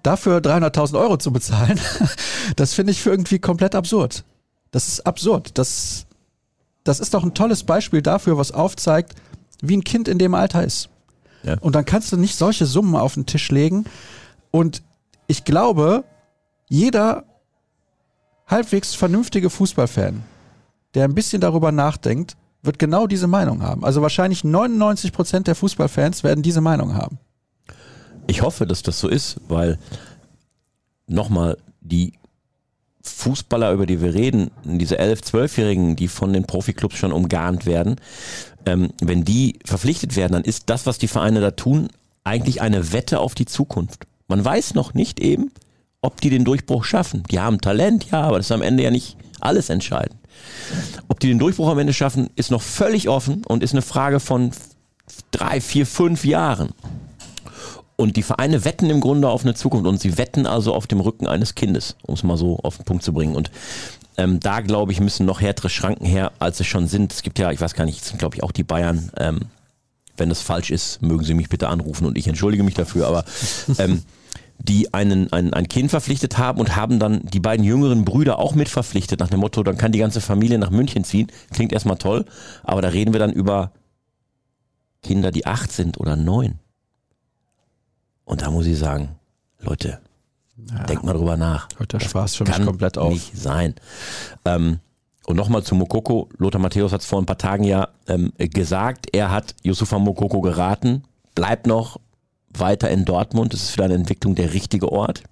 [0.04, 1.80] dafür 300.000 Euro zu bezahlen,
[2.56, 4.24] das finde ich für irgendwie komplett absurd.
[4.72, 5.58] Das ist absurd.
[5.58, 6.06] Das,
[6.84, 9.16] das ist doch ein tolles Beispiel dafür, was aufzeigt,
[9.62, 10.90] wie ein Kind in dem Alter ist.
[11.44, 11.58] Ja.
[11.60, 13.86] Und dann kannst du nicht solche Summen auf den Tisch legen.
[14.52, 14.84] Und
[15.28, 16.04] ich glaube,
[16.68, 17.24] jeder
[18.48, 20.24] halbwegs vernünftige Fußballfan,
[20.96, 23.84] der ein bisschen darüber nachdenkt, wird genau diese Meinung haben.
[23.86, 27.20] Also wahrscheinlich 99 Prozent der Fußballfans werden diese Meinung haben.
[28.28, 29.80] Ich hoffe, dass das so ist, weil
[31.08, 32.14] nochmal die
[33.02, 37.96] Fußballer, über die wir reden, diese 11-, 12-Jährigen, die von den Profiklubs schon umgarnt werden,
[38.66, 41.88] ähm, wenn die verpflichtet werden, dann ist das, was die Vereine da tun,
[42.24, 44.06] eigentlich eine Wette auf die Zukunft.
[44.28, 45.52] Man weiß noch nicht eben,
[46.02, 47.24] ob die den Durchbruch schaffen.
[47.32, 50.20] Die haben Talent, ja, aber das ist am Ende ja nicht alles entscheidend.
[51.08, 54.20] Ob die den Durchbruch am Ende schaffen, ist noch völlig offen und ist eine Frage
[54.20, 54.52] von
[55.32, 56.70] drei, vier, fünf Jahren.
[57.96, 61.02] Und die Vereine wetten im Grunde auf eine Zukunft und sie wetten also auf dem
[61.02, 63.36] Rücken eines Kindes, um es mal so auf den Punkt zu bringen.
[63.36, 63.52] Und
[64.16, 67.12] ähm, da glaube ich, müssen noch härtere Schranken her, als es schon sind.
[67.12, 69.12] Es gibt ja, ich weiß gar nicht, glaube ich auch die Bayern.
[69.18, 69.40] Ähm,
[70.16, 73.08] wenn das falsch ist, mögen Sie mich bitte anrufen und ich entschuldige mich dafür.
[73.08, 73.26] Aber
[73.78, 74.04] ähm,
[74.60, 78.56] die einen, ein, ein Kind verpflichtet haben und haben dann die beiden jüngeren Brüder auch
[78.56, 81.32] mit verpflichtet nach dem Motto, dann kann die ganze Familie nach München ziehen.
[81.52, 82.26] Klingt erstmal toll,
[82.64, 83.72] aber da reden wir dann über
[85.02, 86.60] Kinder, die acht sind oder neun.
[88.26, 89.16] Und da muss ich sagen,
[89.60, 90.00] Leute,
[90.70, 90.84] ja.
[90.84, 91.70] denkt mal drüber nach.
[91.78, 93.14] Hört der Spaß für mich komplett auf.
[93.14, 93.76] Nicht sein.
[94.46, 94.80] Ähm,
[95.26, 96.30] und nochmal zu Mokoko.
[96.38, 99.08] Lothar Matthäus hat es vor ein paar Tagen ja ähm, gesagt.
[99.14, 101.04] Er hat Yusufa Mokoko geraten.
[101.34, 102.00] Bleibt noch
[102.54, 103.54] weiter in Dortmund.
[103.54, 105.24] Das ist für deine Entwicklung der richtige Ort.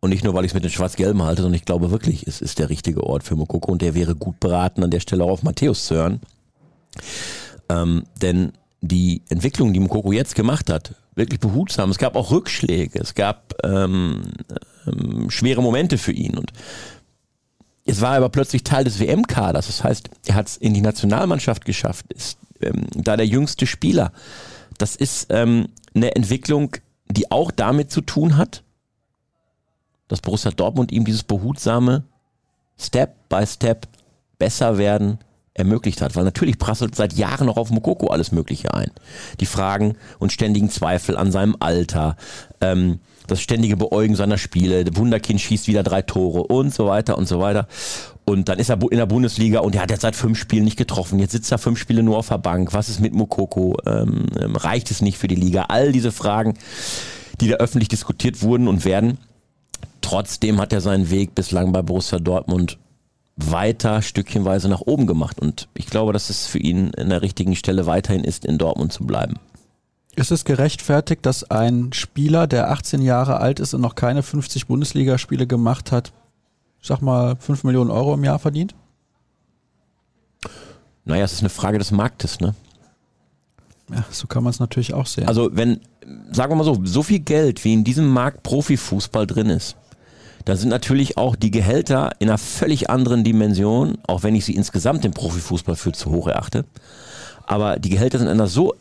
[0.00, 2.40] Und nicht nur, weil ich es mit den Schwarz-Gelben halte, sondern ich glaube wirklich, es
[2.40, 5.30] ist der richtige Ort für Mokoko und der wäre gut beraten, an der Stelle auch
[5.30, 6.20] auf Matthäus zu hören.
[7.68, 11.90] Ähm, denn die Entwicklung, die Mukoko jetzt gemacht hat, wirklich behutsam.
[11.90, 14.22] Es gab auch Rückschläge, es gab ähm,
[14.86, 16.52] ähm, schwere Momente für ihn und
[17.84, 19.66] jetzt war er aber plötzlich Teil des WM-Kaders.
[19.66, 24.12] Das heißt, er hat es in die Nationalmannschaft geschafft, ist ähm, da der jüngste Spieler.
[24.78, 26.76] Das ist ähm, eine Entwicklung,
[27.08, 28.62] die auch damit zu tun hat,
[30.08, 32.04] dass Borussia Dortmund ihm dieses behutsame
[32.78, 33.88] Step by Step
[34.38, 35.18] besser werden
[35.54, 36.14] ermöglicht hat.
[36.14, 38.90] Weil natürlich prasselt seit Jahren noch auf Mokoko alles Mögliche ein.
[39.40, 42.16] Die Fragen und ständigen Zweifel an seinem Alter,
[42.60, 47.18] ähm, das ständige Beäugen seiner Spiele, der Wunderkind schießt wieder drei Tore und so weiter
[47.18, 47.66] und so weiter.
[48.28, 50.76] Und dann ist er in der Bundesliga und er hat jetzt seit fünf Spielen nicht
[50.76, 51.20] getroffen.
[51.20, 52.74] Jetzt sitzt er fünf Spiele nur auf der Bank.
[52.74, 53.76] Was ist mit Mokoko?
[53.86, 55.66] Ähm, ähm reicht es nicht für die Liga?
[55.68, 56.54] All diese Fragen,
[57.40, 59.18] die da öffentlich diskutiert wurden und werden.
[60.00, 62.78] Trotzdem hat er seinen Weg bislang bei Borussia Dortmund
[63.36, 65.38] weiter stückchenweise nach oben gemacht.
[65.38, 68.92] Und ich glaube, dass es für ihn in der richtigen Stelle weiterhin ist, in Dortmund
[68.92, 69.34] zu bleiben.
[70.16, 74.66] Ist es gerechtfertigt, dass ein Spieler, der 18 Jahre alt ist und noch keine 50
[74.66, 76.12] Bundesligaspiele gemacht hat,
[76.82, 78.74] sag mal 5 Millionen Euro im Jahr verdient?
[81.04, 82.54] Naja, es ist eine Frage des Marktes, ne?
[83.90, 85.28] Ja, so kann man es natürlich auch sehen.
[85.28, 85.80] Also wenn,
[86.32, 89.76] sagen wir mal so, so viel Geld wie in diesem Markt Profifußball drin ist,
[90.44, 94.54] dann sind natürlich auch die Gehälter in einer völlig anderen Dimension, auch wenn ich sie
[94.54, 96.64] insgesamt im Profifußball für zu hoch erachte.
[97.46, 98.74] Aber die Gehälter sind in einer so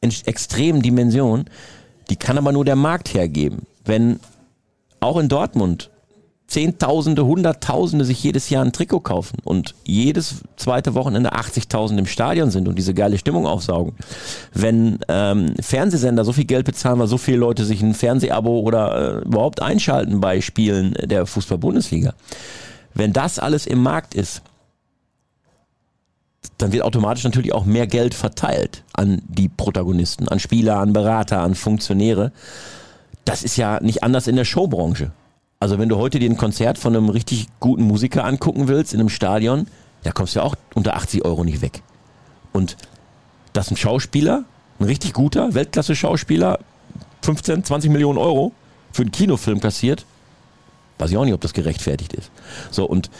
[0.00, 1.46] extremen Dimension,
[2.08, 3.66] die kann aber nur der Markt hergeben.
[3.84, 4.20] Wenn
[5.00, 5.90] auch in Dortmund
[6.48, 12.50] Zehntausende, Hunderttausende sich jedes Jahr ein Trikot kaufen und jedes zweite Wochenende 80.000 im Stadion
[12.50, 13.94] sind und diese geile Stimmung aufsaugen.
[14.54, 19.22] Wenn ähm, Fernsehsender so viel Geld bezahlen, weil so viele Leute sich ein Fernsehabo oder
[19.22, 22.14] äh, überhaupt einschalten bei Spielen der Fußball-Bundesliga.
[22.94, 24.42] Wenn das alles im Markt ist,
[26.58, 31.40] dann wird automatisch natürlich auch mehr Geld verteilt an die Protagonisten, an Spieler, an Berater,
[31.40, 32.32] an Funktionäre.
[33.24, 35.10] Das ist ja nicht anders in der Showbranche.
[35.58, 39.00] Also wenn du heute dir ein Konzert von einem richtig guten Musiker angucken willst in
[39.00, 39.66] einem Stadion,
[40.02, 41.82] da kommst du ja auch unter 80 Euro nicht weg.
[42.52, 42.76] Und
[43.52, 44.44] dass ein Schauspieler,
[44.78, 46.58] ein richtig guter Weltklasse-Schauspieler,
[47.22, 48.52] 15, 20 Millionen Euro
[48.92, 50.04] für einen Kinofilm kassiert,
[50.98, 52.30] weiß ich auch nicht, ob das gerechtfertigt ist.
[52.70, 53.10] So, und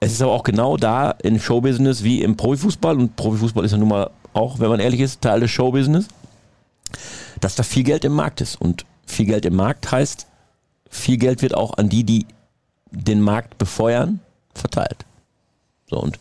[0.00, 3.78] es ist aber auch genau da im Showbusiness wie im Profifußball, und Profifußball ist ja
[3.78, 6.08] nun mal auch, wenn man ehrlich ist, Teil des Showbusiness,
[7.40, 8.60] dass da viel Geld im Markt ist.
[8.60, 10.26] Und viel Geld im Markt heißt,
[10.90, 12.26] viel Geld wird auch an die, die
[12.90, 14.20] den Markt befeuern,
[14.54, 15.06] verteilt.
[15.86, 16.18] So, und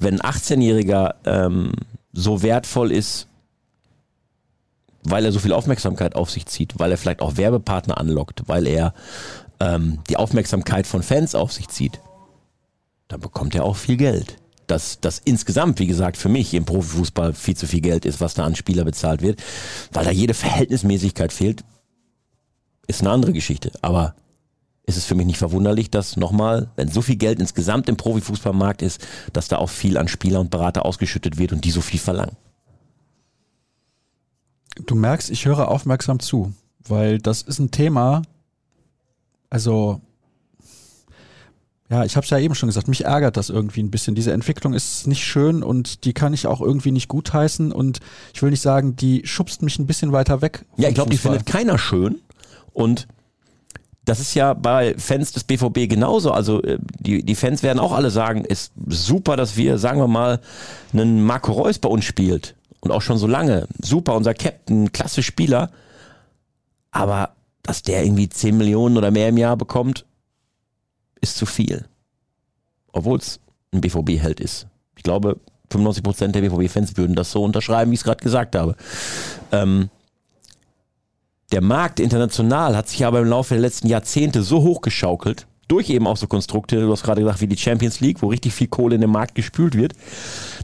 [0.00, 1.72] wenn ein 18-Jähriger ähm,
[2.12, 3.26] so wertvoll ist,
[5.02, 8.66] weil er so viel Aufmerksamkeit auf sich zieht, weil er vielleicht auch Werbepartner anlockt, weil
[8.66, 8.94] er
[9.60, 12.00] ähm, die Aufmerksamkeit von Fans auf sich zieht,
[13.08, 14.36] dann bekommt er auch viel Geld.
[14.66, 18.34] Dass das insgesamt, wie gesagt, für mich im Profifußball viel zu viel Geld ist, was
[18.34, 19.42] da an Spieler bezahlt wird,
[19.92, 21.64] weil da jede Verhältnismäßigkeit fehlt,
[22.90, 23.72] ist eine andere Geschichte.
[23.82, 24.14] Aber
[24.86, 28.82] ist es für mich nicht verwunderlich, dass nochmal, wenn so viel Geld insgesamt im Profifußballmarkt
[28.82, 32.00] ist, dass da auch viel an Spieler und Berater ausgeschüttet wird und die so viel
[32.00, 32.36] verlangen.
[34.86, 36.52] Du merkst, ich höre aufmerksam zu,
[36.86, 38.22] weil das ist ein Thema,
[39.48, 40.00] also
[41.90, 44.14] ja, ich habe es ja eben schon gesagt, mich ärgert das irgendwie ein bisschen.
[44.14, 47.98] Diese Entwicklung ist nicht schön und die kann ich auch irgendwie nicht gutheißen und
[48.32, 50.64] ich will nicht sagen, die schubst mich ein bisschen weiter weg.
[50.76, 52.20] Ja, ich glaube, die findet keiner schön
[52.72, 53.06] und
[54.04, 56.32] das ist ja bei Fans des BVB genauso.
[56.32, 60.08] Also äh, die, die Fans werden auch alle sagen, ist super, dass wir, sagen wir
[60.08, 60.40] mal,
[60.92, 62.56] einen Marco Reus bei uns spielt.
[62.80, 63.68] Und auch schon so lange.
[63.80, 65.70] Super, unser Captain, klasse Spieler.
[66.90, 70.06] Aber dass der irgendwie 10 Millionen oder mehr im Jahr bekommt,
[71.20, 71.84] ist zu viel.
[72.92, 73.38] Obwohl es
[73.72, 74.66] ein BVB-Held ist.
[74.96, 75.38] Ich glaube,
[75.70, 78.74] 95% der BVB-Fans würden das so unterschreiben, wie ich es gerade gesagt habe.
[79.52, 79.90] Ähm,
[81.52, 86.06] der Markt international hat sich aber im Laufe der letzten Jahrzehnte so hochgeschaukelt, durch eben
[86.06, 88.96] auch so Konstrukte, du hast gerade gesagt, wie die Champions League, wo richtig viel Kohle
[88.96, 89.92] in den Markt gespült wird,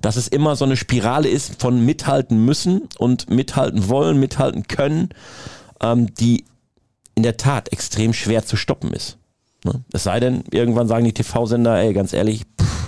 [0.02, 5.10] dass es immer so eine Spirale ist von mithalten müssen und mithalten wollen, mithalten können,
[5.80, 6.44] ähm, die
[7.14, 9.18] in der Tat extrem schwer zu stoppen ist.
[9.64, 9.84] Ne?
[9.92, 12.85] Es sei denn, irgendwann sagen die TV-Sender, ey, ganz ehrlich, pff,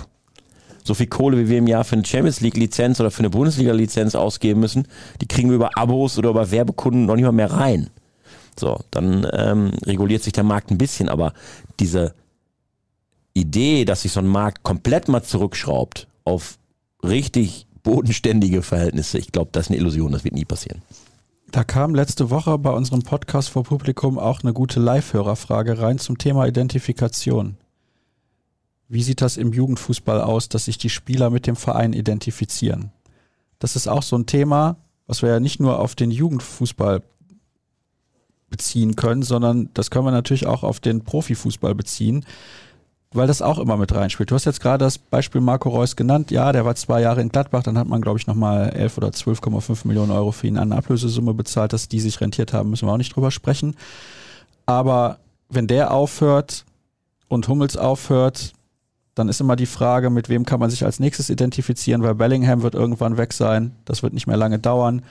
[0.89, 4.15] so viel Kohle, wie wir im Jahr für eine Champions League-Lizenz oder für eine Bundesliga-Lizenz
[4.15, 4.87] ausgeben müssen,
[5.21, 7.91] die kriegen wir über Abos oder über Werbekunden noch nicht mal mehr rein.
[8.59, 11.33] So, dann ähm, reguliert sich der Markt ein bisschen, aber
[11.79, 12.15] diese
[13.35, 16.57] Idee, dass sich so ein Markt komplett mal zurückschraubt auf
[17.03, 20.81] richtig bodenständige Verhältnisse, ich glaube, das ist eine Illusion, das wird nie passieren.
[21.51, 26.17] Da kam letzte Woche bei unserem Podcast vor Publikum auch eine gute Live-Hörerfrage rein zum
[26.17, 27.57] Thema Identifikation.
[28.89, 32.91] Wie sieht das im Jugendfußball aus, dass sich die Spieler mit dem Verein identifizieren?
[33.59, 34.75] Das ist auch so ein Thema,
[35.07, 37.01] was wir ja nicht nur auf den Jugendfußball
[38.49, 42.25] beziehen können, sondern das können wir natürlich auch auf den Profifußball beziehen
[43.11, 44.29] weil das auch immer mit reinspielt.
[44.29, 46.29] Du hast jetzt gerade das Beispiel Marco Reus genannt.
[46.29, 49.09] Ja, der war zwei Jahre in Gladbach, dann hat man, glaube ich, nochmal 11 oder
[49.09, 52.93] 12,5 Millionen Euro für ihn an Ablösesumme bezahlt, dass die sich rentiert haben, müssen wir
[52.93, 53.75] auch nicht drüber sprechen.
[54.65, 55.17] Aber
[55.49, 56.65] wenn der aufhört
[57.27, 58.53] und Hummels aufhört,
[59.19, 62.61] dann ist immer die Frage, mit wem kann man sich als nächstes identifizieren, weil Bellingham
[62.61, 63.75] wird irgendwann weg sein.
[63.85, 65.03] Das wird nicht mehr lange dauern.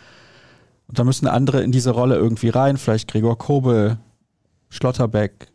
[0.89, 3.99] Und da müssen andere in diese Rolle irgendwie rein, vielleicht Gregor Kobel,
[4.71, 5.49] Schlotterbeck,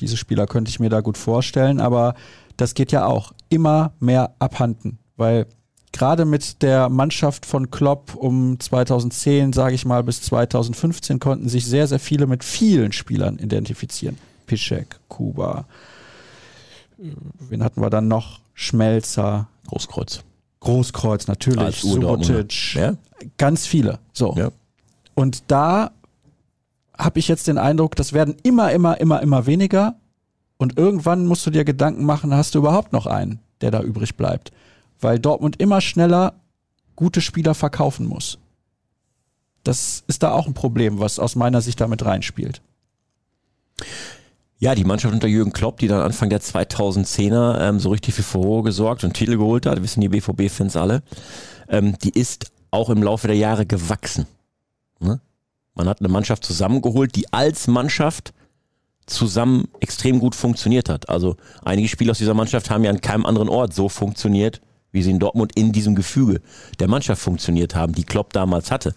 [0.00, 2.14] diese Spieler könnte ich mir da gut vorstellen, aber
[2.56, 5.46] das geht ja auch immer mehr abhanden, weil
[5.92, 11.64] gerade mit der Mannschaft von Klopp um 2010, sage ich mal, bis 2015 konnten sich
[11.64, 14.18] sehr, sehr viele mit vielen Spielern identifizieren.
[14.46, 15.66] Piszek, Kuba,
[16.96, 18.40] wen hatten wir dann noch?
[18.54, 19.48] Schmelzer.
[19.68, 20.24] Großkreuz.
[20.60, 21.80] Großkreuz, natürlich.
[21.80, 22.74] Subotic.
[22.74, 22.94] Ja?
[23.36, 23.98] Ganz viele.
[24.12, 24.34] So.
[24.36, 24.50] Ja.
[25.14, 25.92] Und da
[26.96, 29.96] habe ich jetzt den Eindruck, das werden immer, immer, immer, immer weniger.
[30.56, 34.16] Und irgendwann musst du dir Gedanken machen, hast du überhaupt noch einen, der da übrig
[34.16, 34.52] bleibt?
[35.00, 36.34] Weil Dortmund immer schneller
[36.94, 38.38] gute Spieler verkaufen muss.
[39.64, 42.62] Das ist da auch ein Problem, was aus meiner Sicht damit reinspielt.
[44.58, 48.22] Ja, die Mannschaft unter Jürgen Klopp, die dann Anfang der 2010er ähm, so richtig für
[48.22, 51.02] Furore gesorgt und Titel geholt hat, wissen die BVB-Fans alle,
[51.68, 54.26] ähm, die ist auch im Laufe der Jahre gewachsen.
[54.98, 55.20] Ne?
[55.74, 58.32] Man hat eine Mannschaft zusammengeholt, die als Mannschaft
[59.04, 61.10] zusammen extrem gut funktioniert hat.
[61.10, 65.02] Also einige Spieler aus dieser Mannschaft haben ja an keinem anderen Ort so funktioniert, wie
[65.02, 66.40] sie in Dortmund in diesem Gefüge
[66.80, 68.94] der Mannschaft funktioniert haben, die Klopp damals hatte.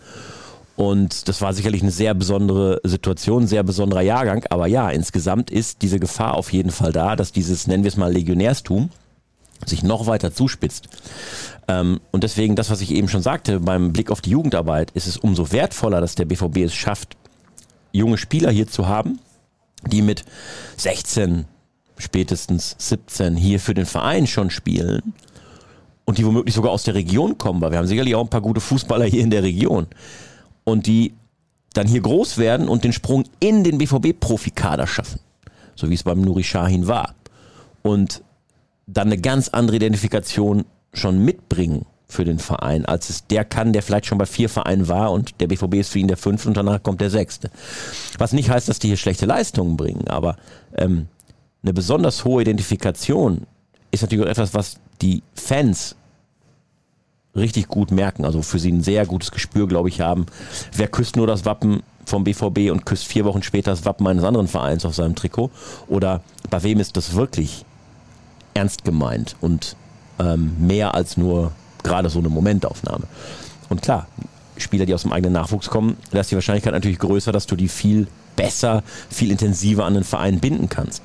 [0.79, 4.45] Und das war sicherlich eine sehr besondere Situation, sehr besonderer Jahrgang.
[4.49, 7.97] Aber ja, insgesamt ist diese Gefahr auf jeden Fall da, dass dieses, nennen wir es
[7.97, 8.89] mal, Legionärstum
[9.65, 10.87] sich noch weiter zuspitzt.
[11.67, 15.05] Ähm, und deswegen, das, was ich eben schon sagte, beim Blick auf die Jugendarbeit ist
[15.05, 17.17] es umso wertvoller, dass der BVB es schafft,
[17.91, 19.19] junge Spieler hier zu haben,
[19.85, 20.23] die mit
[20.77, 21.43] 16,
[21.97, 25.13] spätestens 17 hier für den Verein schon spielen
[26.05, 28.39] und die womöglich sogar aus der Region kommen, weil wir haben sicherlich auch ein paar
[28.39, 29.85] gute Fußballer hier in der Region
[30.63, 31.13] und die
[31.73, 35.19] dann hier groß werden und den Sprung in den BVB-Profikader schaffen,
[35.75, 37.15] so wie es beim Nuri Shahin war
[37.81, 38.23] und
[38.87, 43.83] dann eine ganz andere Identifikation schon mitbringen für den Verein, als es der kann, der
[43.83, 46.57] vielleicht schon bei vier Vereinen war und der BVB ist für ihn der fünfte und
[46.57, 47.51] danach kommt der sechste.
[48.17, 50.35] Was nicht heißt, dass die hier schlechte Leistungen bringen, aber
[50.75, 51.07] ähm,
[51.61, 53.45] eine besonders hohe Identifikation
[53.91, 55.95] ist natürlich etwas, was die Fans
[57.35, 60.25] richtig gut merken, also für sie ein sehr gutes Gespür, glaube ich, haben.
[60.73, 64.23] Wer küsst nur das Wappen vom BVB und küsst vier Wochen später das Wappen eines
[64.23, 65.51] anderen Vereins auf seinem Trikot?
[65.87, 67.65] Oder bei wem ist das wirklich
[68.53, 69.75] ernst gemeint und
[70.19, 71.51] ähm, mehr als nur
[71.83, 73.05] gerade so eine Momentaufnahme?
[73.69, 74.07] Und klar,
[74.57, 77.55] Spieler, die aus dem eigenen Nachwuchs kommen, da ist die Wahrscheinlichkeit natürlich größer, dass du
[77.55, 81.03] die viel besser, viel intensiver an den Verein binden kannst.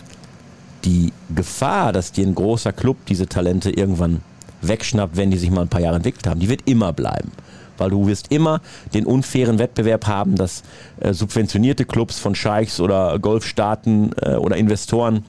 [0.84, 4.22] Die Gefahr, dass dir ein großer Club diese Talente irgendwann
[4.68, 7.32] wegschnappt, wenn die sich mal ein paar Jahre entwickelt haben, die wird immer bleiben.
[7.76, 8.60] Weil du wirst immer
[8.92, 10.62] den unfairen Wettbewerb haben, dass
[11.00, 15.24] äh, subventionierte Clubs von Scheichs oder Golfstaaten äh, oder Investoren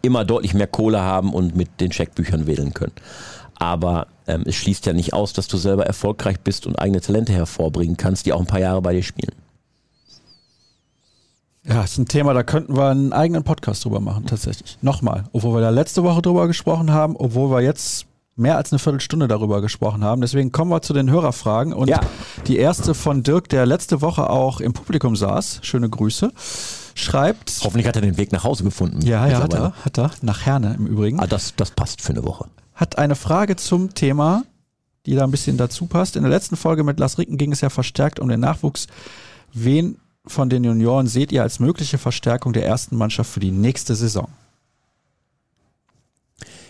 [0.00, 2.92] immer deutlich mehr Kohle haben und mit den Scheckbüchern wählen können.
[3.56, 7.32] Aber ähm, es schließt ja nicht aus, dass du selber erfolgreich bist und eigene Talente
[7.32, 9.34] hervorbringen kannst, die auch ein paar Jahre bei dir spielen.
[11.64, 14.78] Ja, ist ein Thema, da könnten wir einen eigenen Podcast drüber machen, tatsächlich.
[14.82, 18.06] Nochmal, obwohl wir da letzte Woche drüber gesprochen haben, obwohl wir jetzt
[18.42, 20.20] mehr als eine Viertelstunde darüber gesprochen haben.
[20.20, 21.72] Deswegen kommen wir zu den Hörerfragen.
[21.72, 22.00] Und ja.
[22.46, 26.32] die erste von Dirk, der letzte Woche auch im Publikum saß, schöne Grüße,
[26.94, 27.60] schreibt.
[27.62, 29.00] Hoffentlich hat er den Weg nach Hause gefunden.
[29.02, 30.10] Ja, ja, hat er, hat er.
[30.20, 31.20] Nach Herne im Übrigen.
[31.20, 32.46] Ah, das, das passt für eine Woche.
[32.74, 34.44] Hat eine Frage zum Thema,
[35.06, 36.16] die da ein bisschen dazu passt.
[36.16, 38.86] In der letzten Folge mit Lars Ricken ging es ja verstärkt um den Nachwuchs.
[39.52, 43.94] Wen von den Junioren seht ihr als mögliche Verstärkung der ersten Mannschaft für die nächste
[43.94, 44.28] Saison?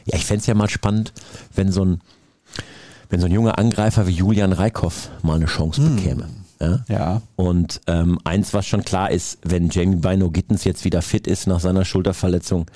[0.05, 1.13] Ja, ich fände es ja mal spannend,
[1.55, 2.01] wenn so ein,
[3.09, 5.97] wenn so ein junger Angreifer wie Julian Reikhoff mal eine Chance hm.
[5.97, 6.29] bekäme.
[6.61, 6.85] Ja.
[6.89, 7.23] ja.
[7.37, 11.47] Und ähm, eins, was schon klar ist, wenn Jamie Bino Gittens jetzt wieder fit ist
[11.47, 12.67] nach seiner Schulterverletzung,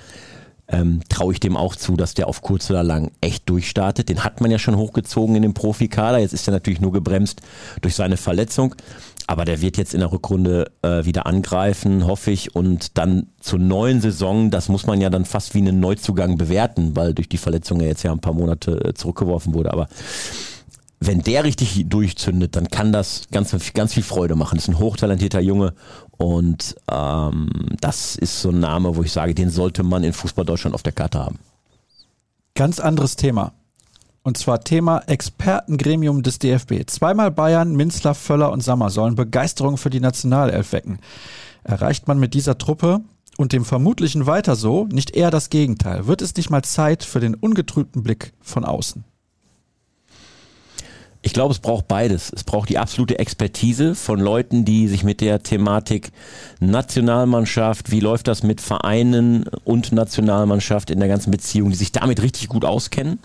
[0.69, 4.09] ähm, traue ich dem auch zu, dass der auf kurz oder lang echt durchstartet.
[4.09, 6.19] Den hat man ja schon hochgezogen in den Profikader.
[6.19, 7.41] Jetzt ist er natürlich nur gebremst
[7.83, 8.75] durch seine Verletzung.
[9.27, 12.55] Aber der wird jetzt in der Rückrunde äh, wieder angreifen, hoffe ich.
[12.55, 16.95] Und dann zur neuen Saison, das muss man ja dann fast wie einen Neuzugang bewerten,
[16.95, 19.73] weil durch die Verletzung er jetzt ja ein paar Monate äh, zurückgeworfen wurde.
[19.73, 19.89] Aber
[21.01, 24.57] wenn der richtig durchzündet, dann kann das ganz, ganz viel Freude machen.
[24.57, 25.75] Das ist ein hochtalentierter Junge
[26.17, 30.45] und ähm, das ist so ein Name, wo ich sage, den sollte man in Fußball
[30.45, 31.39] Deutschland auf der Karte haben.
[32.55, 33.53] Ganz anderes Thema.
[34.27, 36.85] Und zwar Thema Expertengremium des DFB.
[36.89, 40.99] Zweimal Bayern, Minzler, Völler und Sammer sollen Begeisterung für die Nationalelf wecken.
[41.63, 43.03] Erreicht man mit dieser Truppe
[43.37, 46.09] und dem vermutlichen weiter so nicht eher das Gegenteil?
[46.09, 49.05] Wird es nicht mal Zeit für den ungetrübten Blick von außen?
[51.27, 52.33] Ich glaube, es braucht beides.
[52.33, 56.13] Es braucht die absolute Expertise von Leuten, die sich mit der Thematik
[56.61, 62.23] Nationalmannschaft, wie läuft das mit Vereinen und Nationalmannschaft in der ganzen Beziehung, die sich damit
[62.23, 63.19] richtig gut auskennen.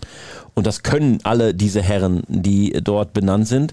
[0.54, 3.72] Und das können alle diese Herren, die dort benannt sind.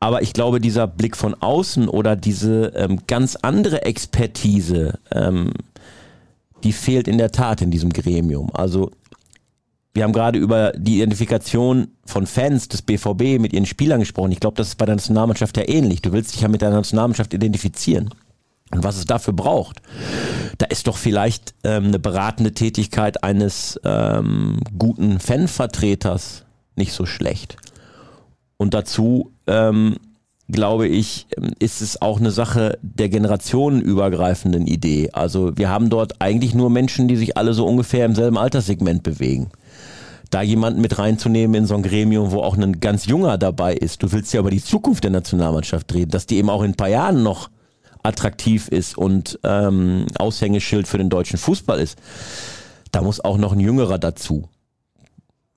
[0.00, 5.52] Aber ich glaube, dieser Blick von außen oder diese ähm, ganz andere Expertise, ähm,
[6.64, 8.50] die fehlt in der Tat in diesem Gremium.
[8.52, 8.90] Also
[9.96, 14.30] wir haben gerade über die Identifikation von Fans des BVB mit ihren Spielern gesprochen.
[14.30, 16.02] Ich glaube, das ist bei der Nationalmannschaft ja ähnlich.
[16.02, 18.10] Du willst dich ja mit der Nationalmannschaft identifizieren.
[18.72, 19.80] Und was es dafür braucht,
[20.58, 27.56] da ist doch vielleicht ähm, eine beratende Tätigkeit eines ähm, guten Fanvertreters nicht so schlecht.
[28.58, 29.96] Und dazu ähm,
[30.50, 31.26] glaube ich,
[31.58, 35.08] ist es auch eine Sache der generationenübergreifenden Idee.
[35.12, 39.02] Also wir haben dort eigentlich nur Menschen, die sich alle so ungefähr im selben Alterssegment
[39.02, 39.50] bewegen
[40.30, 44.02] da jemanden mit reinzunehmen in so ein Gremium, wo auch ein ganz junger dabei ist.
[44.02, 46.76] Du willst ja über die Zukunft der Nationalmannschaft reden, dass die eben auch in ein
[46.76, 47.50] paar Jahren noch
[48.02, 51.98] attraktiv ist und ähm, Aushängeschild für den deutschen Fußball ist.
[52.92, 54.48] Da muss auch noch ein Jüngerer dazu.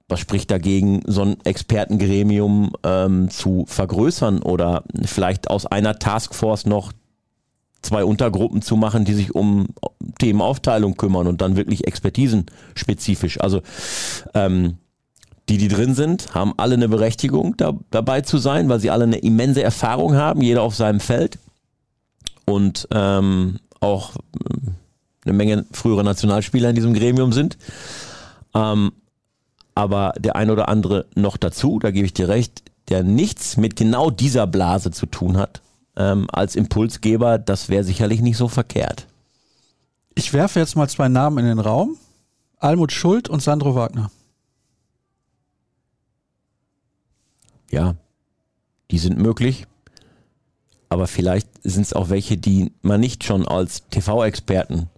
[0.08, 6.91] Was spricht dagegen, so ein Expertengremium ähm, zu vergrößern oder vielleicht aus einer Taskforce noch
[7.82, 9.68] zwei Untergruppen zu machen, die sich um
[10.20, 13.40] Themenaufteilung kümmern und dann wirklich expertisenspezifisch.
[13.40, 13.62] Also
[14.34, 14.78] ähm,
[15.48, 19.06] die, die drin sind, haben alle eine Berechtigung, da, dabei zu sein, weil sie alle
[19.06, 21.40] eine immense Erfahrung haben, jeder auf seinem Feld
[22.46, 24.70] und ähm, auch äh,
[25.26, 27.58] eine Menge frühere Nationalspieler in diesem Gremium sind.
[28.54, 28.92] Ähm,
[29.74, 33.76] aber der ein oder andere noch dazu, da gebe ich dir recht, der nichts mit
[33.76, 35.62] genau dieser Blase zu tun hat,
[35.96, 39.08] ähm, als Impulsgeber, das wäre sicherlich nicht so verkehrt.
[40.16, 41.98] Ich werfe jetzt mal zwei Namen in den Raum.
[42.58, 44.12] Almut Schuld und Sandro Wagner.
[47.72, 47.96] Ja,
[48.92, 49.66] die sind möglich.
[50.90, 54.90] Aber vielleicht sind es auch welche, die man nicht schon als TV-Experten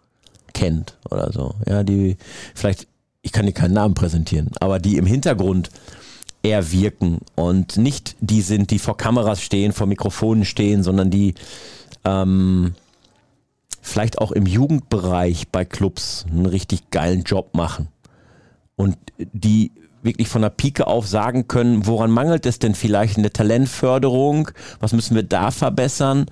[0.53, 1.55] kennt oder so.
[1.67, 2.17] Ja, die
[2.55, 2.87] vielleicht,
[3.21, 5.69] ich kann dir keinen Namen präsentieren, aber die im Hintergrund
[6.43, 11.35] eher wirken und nicht die sind, die vor Kameras stehen, vor Mikrofonen stehen, sondern die
[12.03, 12.73] ähm,
[13.81, 17.89] vielleicht auch im Jugendbereich bei Clubs einen richtig geilen Job machen
[18.75, 19.71] und die
[20.03, 24.49] wirklich von der Pike auf sagen können, woran mangelt es denn vielleicht in der Talentförderung,
[24.79, 26.25] was müssen wir da verbessern,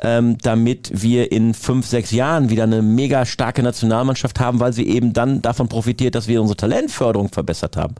[0.00, 4.88] ähm, damit wir in fünf, sechs Jahren wieder eine mega starke Nationalmannschaft haben, weil sie
[4.88, 7.96] eben dann davon profitiert, dass wir unsere Talentförderung verbessert haben.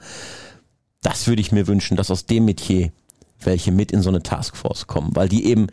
[1.02, 2.92] Das würde ich mir wünschen, dass aus dem Metier
[3.42, 5.68] welche mit in so eine Taskforce kommen, weil die eben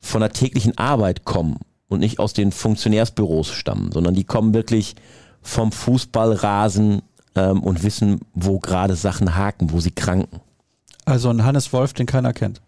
[0.00, 1.58] von der täglichen Arbeit kommen
[1.88, 4.94] und nicht aus den Funktionärsbüros stammen, sondern die kommen wirklich
[5.40, 7.02] vom Fußballrasen
[7.34, 10.40] ähm, und wissen, wo gerade Sachen haken, wo sie kranken.
[11.04, 12.60] Also ein Hannes Wolf, den keiner kennt.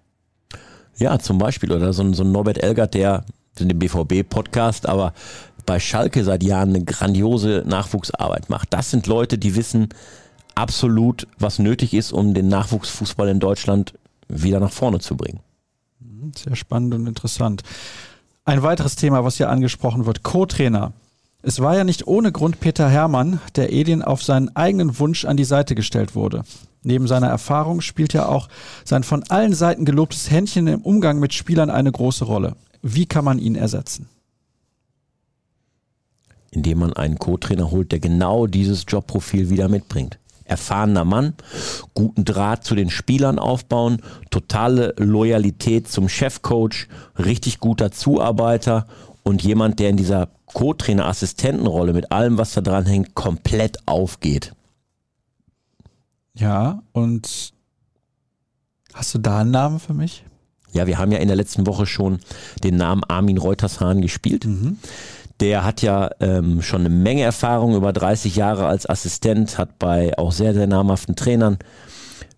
[0.97, 1.73] Ja, zum Beispiel.
[1.73, 3.25] Oder so ein, so ein Norbert Elgert, der
[3.59, 5.13] in dem BVB-Podcast, aber
[5.67, 8.73] bei Schalke seit Jahren eine grandiose Nachwuchsarbeit macht.
[8.73, 9.91] Das sind Leute, die wissen
[10.61, 13.95] absolut, was nötig ist, um den Nachwuchsfußball in Deutschland
[14.29, 15.41] wieder nach vorne zu bringen.
[16.37, 17.63] Sehr spannend und interessant.
[18.45, 20.93] Ein weiteres Thema, was hier angesprochen wird, Co-Trainer.
[21.43, 25.39] Es war ja nicht ohne Grund Peter Hermann, der Edin auf seinen eigenen Wunsch an
[25.39, 26.45] die Seite gestellt wurde.
[26.83, 28.49] Neben seiner Erfahrung spielt ja auch
[28.85, 32.57] sein von allen Seiten gelobtes Händchen im Umgang mit Spielern eine große Rolle.
[32.83, 34.09] Wie kann man ihn ersetzen?
[36.51, 40.20] Indem man einen Co-Trainer holt, der genau dieses Jobprofil wieder mitbringt.
[40.51, 41.35] Erfahrener Mann,
[41.95, 46.89] guten Draht zu den Spielern aufbauen, totale Loyalität zum Chefcoach,
[47.19, 48.87] richtig guter Zuarbeiter
[49.23, 54.53] und jemand, der in dieser Co-Trainer-Assistentenrolle mit allem, was da dran hängt, komplett aufgeht.
[56.35, 57.53] Ja, und
[58.93, 60.25] hast du da einen Namen für mich?
[60.73, 62.21] Ja, wir haben ja in der letzten Woche schon
[62.63, 64.47] den Namen Armin Reutershahn gespielt.
[64.47, 64.79] Mhm.
[65.41, 70.17] Der hat ja ähm, schon eine Menge Erfahrung, über 30 Jahre als Assistent, hat bei
[70.19, 71.59] auch sehr, sehr namhaften Trainern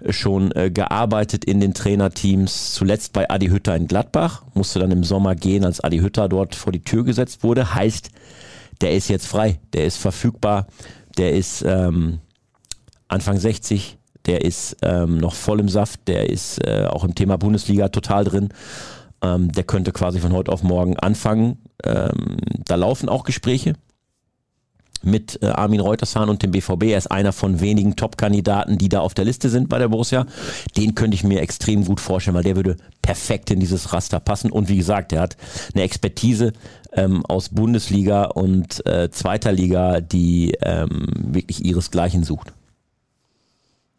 [0.08, 5.04] schon äh, gearbeitet in den Trainerteams, zuletzt bei Adi Hütter in Gladbach, musste dann im
[5.04, 7.74] Sommer gehen, als Adi Hütter dort vor die Tür gesetzt wurde.
[7.74, 8.10] Heißt,
[8.80, 10.66] der ist jetzt frei, der ist verfügbar,
[11.18, 12.18] der ist ähm,
[13.08, 17.36] Anfang 60, der ist ähm, noch voll im Saft, der ist äh, auch im Thema
[17.36, 18.48] Bundesliga total drin.
[19.22, 21.58] Ähm, der könnte quasi von heute auf morgen anfangen.
[21.84, 23.74] Ähm, da laufen auch Gespräche
[25.04, 26.84] mit äh, Armin Reutershahn und dem BVB.
[26.84, 30.26] Er ist einer von wenigen Top-Kandidaten, die da auf der Liste sind bei der Borussia.
[30.76, 34.50] Den könnte ich mir extrem gut vorstellen, weil der würde perfekt in dieses Raster passen.
[34.50, 35.36] Und wie gesagt, er hat
[35.74, 36.52] eine Expertise
[36.92, 42.52] ähm, aus Bundesliga und äh, zweiter Liga, die ähm, wirklich ihresgleichen sucht.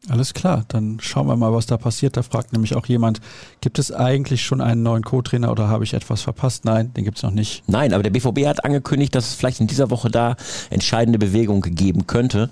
[0.09, 2.17] Alles klar, dann schauen wir mal, was da passiert.
[2.17, 3.21] Da fragt nämlich auch jemand,
[3.61, 6.65] gibt es eigentlich schon einen neuen Co-Trainer oder habe ich etwas verpasst?
[6.65, 7.63] Nein, den gibt es noch nicht.
[7.67, 10.35] Nein, aber der BVB hat angekündigt, dass es vielleicht in dieser Woche da
[10.69, 12.49] entscheidende Bewegung geben könnte.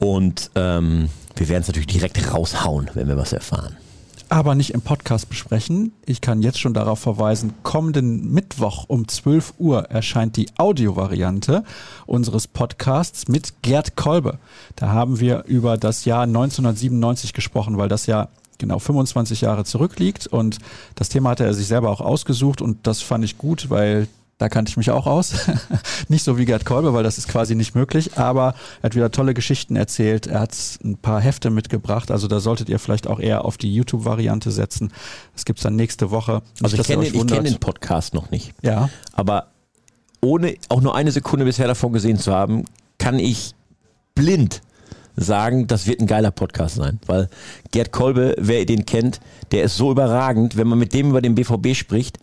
[0.00, 3.76] Und ähm, wir werden es natürlich direkt raushauen, wenn wir was erfahren
[4.28, 5.92] aber nicht im Podcast besprechen.
[6.06, 11.64] Ich kann jetzt schon darauf verweisen, kommenden Mittwoch um 12 Uhr erscheint die Audiovariante
[12.06, 14.38] unseres Podcasts mit Gerd Kolbe.
[14.76, 20.26] Da haben wir über das Jahr 1997 gesprochen, weil das ja genau 25 Jahre zurückliegt
[20.26, 20.58] und
[20.94, 24.08] das Thema hatte er sich selber auch ausgesucht und das fand ich gut, weil
[24.38, 25.34] da kannte ich mich auch aus.
[26.08, 29.10] nicht so wie Gerd Kolbe, weil das ist quasi nicht möglich, aber er hat wieder
[29.10, 30.26] tolle Geschichten erzählt.
[30.26, 33.72] Er hat ein paar Hefte mitgebracht, also da solltet ihr vielleicht auch eher auf die
[33.74, 34.92] YouTube-Variante setzen.
[35.34, 36.42] Das gibt's dann nächste Woche.
[36.54, 38.52] Nicht, also ich kenne den, kenn den Podcast noch nicht.
[38.62, 38.90] Ja.
[39.12, 39.48] Aber
[40.20, 42.64] ohne auch nur eine Sekunde bisher davon gesehen zu haben,
[42.98, 43.54] kann ich
[44.14, 44.62] blind
[45.16, 46.98] sagen, das wird ein geiler Podcast sein.
[47.06, 47.28] Weil
[47.70, 49.20] Gerd Kolbe, wer den kennt,
[49.52, 52.18] der ist so überragend, wenn man mit dem über den BVB spricht,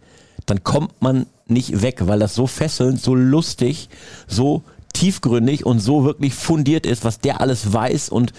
[0.45, 3.89] dann kommt man nicht weg, weil das so fesselnd, so lustig,
[4.27, 4.63] so
[4.93, 8.33] tiefgründig und so wirklich fundiert ist, was der alles weiß und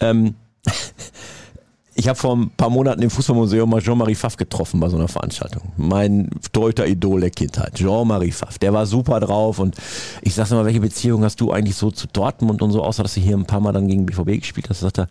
[0.00, 0.34] ähm,
[1.94, 5.08] ich habe vor ein paar Monaten im Fußballmuseum mal Jean-Marie Pfaff getroffen bei so einer
[5.08, 5.72] Veranstaltung.
[5.76, 8.58] Mein deuter Idol der Kindheit, Jean-Marie Pfaff.
[8.58, 9.76] Der war super drauf und
[10.22, 13.14] ich sagte mal, welche Beziehung hast du eigentlich so zu Dortmund und so, außer dass
[13.14, 14.80] du hier ein paar Mal dann gegen BVB gespielt hast?
[14.80, 15.08] Sagt er,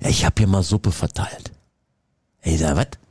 [0.00, 1.52] ja, ich habe hier mal Suppe verteilt.
[2.42, 3.03] Ich sag, was?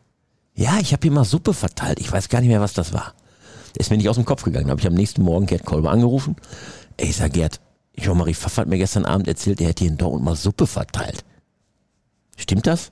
[0.56, 2.00] Ja, ich habe hier mal Suppe verteilt.
[2.00, 3.14] Ich weiß gar nicht mehr, was das war.
[3.78, 4.68] ist mir nicht aus dem Kopf gegangen.
[4.68, 6.36] Da habe ich am nächsten Morgen Gerd Kolbe angerufen.
[6.98, 7.60] Ey, ich sag Gerd,
[8.00, 11.24] Jean-Marie Pfaff hat mir gestern Abend erzählt, er hätte hier in Dortmund mal Suppe verteilt.
[12.38, 12.92] Stimmt das?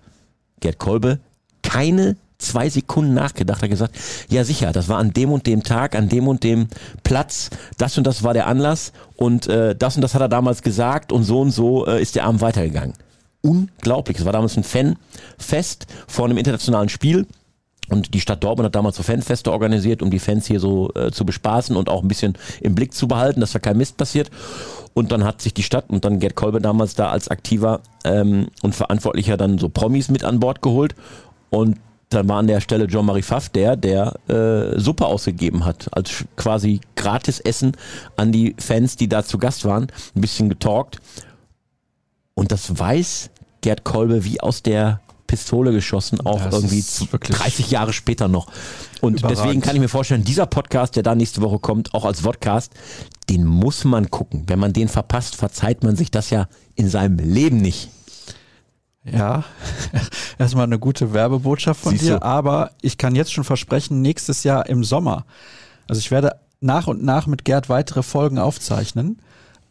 [0.60, 1.20] Gerd Kolbe,
[1.62, 3.96] keine zwei Sekunden nachgedacht, hat gesagt,
[4.30, 6.68] ja sicher, das war an dem und dem Tag, an dem und dem
[7.04, 10.64] Platz, das und das war der Anlass und äh, das und das hat er damals
[10.64, 12.94] gesagt und so und so äh, ist der Abend weitergegangen.
[13.42, 14.20] Unglaublich.
[14.20, 17.26] Es war damals ein Fanfest vor einem internationalen Spiel.
[17.90, 21.12] Und die Stadt Dortmund hat damals so Fanfeste organisiert, um die Fans hier so äh,
[21.12, 24.32] zu bespaßen und auch ein bisschen im Blick zu behalten, dass da kein Mist passiert.
[24.94, 28.48] Und dann hat sich die Stadt und dann Gerd Kolbe damals da als aktiver ähm,
[28.62, 30.96] und Verantwortlicher dann so Promis mit an Bord geholt.
[31.50, 31.80] Und
[32.10, 36.26] dann war an der Stelle John Marie Pfaff der, der äh, Suppe ausgegeben hat, als
[36.36, 37.74] quasi Gratisessen
[38.18, 41.00] an die Fans, die da zu Gast waren, ein bisschen getalkt.
[42.34, 43.30] Und das weiß
[43.62, 45.00] Gerd Kolbe wie aus der
[45.32, 48.48] Pistole geschossen, auch Das irgendwie ist wirklich 30 Jahre später noch.
[49.00, 49.40] Und Überragend.
[49.40, 52.74] deswegen kann ich mir vorstellen, dieser Podcast, der da nächste Woche kommt, auch als Vodcast,
[53.30, 54.44] den muss man gucken.
[54.48, 57.88] Wenn man den verpasst, verzeiht man sich das ja in seinem Leben nicht.
[59.06, 59.46] Ja,
[60.38, 62.24] erstmal eine gute Werbebotschaft von Siehst dir, du.
[62.26, 65.26] aber ich kann jetzt schon versprechen, nächstes Jahr im Sommer.
[65.88, 69.22] Also ich werde nach und nach mit Gerd weitere Folgen aufzeichnen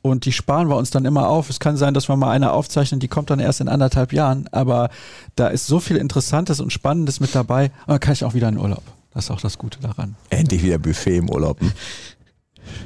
[0.03, 1.51] und die sparen wir uns dann immer auf.
[1.51, 4.49] Es kann sein, dass wir mal eine aufzeichnen, die kommt dann erst in anderthalb Jahren,
[4.53, 4.91] aber
[5.37, 8.49] da ist so viel Interessantes und Spannendes mit dabei und dann kann ich auch wieder
[8.49, 8.83] in Urlaub.
[9.13, 10.15] Das ist auch das Gute daran.
[10.29, 11.61] Endlich wieder Buffet im Urlaub.
[11.61, 11.73] hm?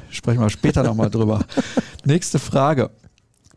[0.09, 1.41] Sprechen wir später nochmal drüber.
[2.05, 2.89] Nächste Frage.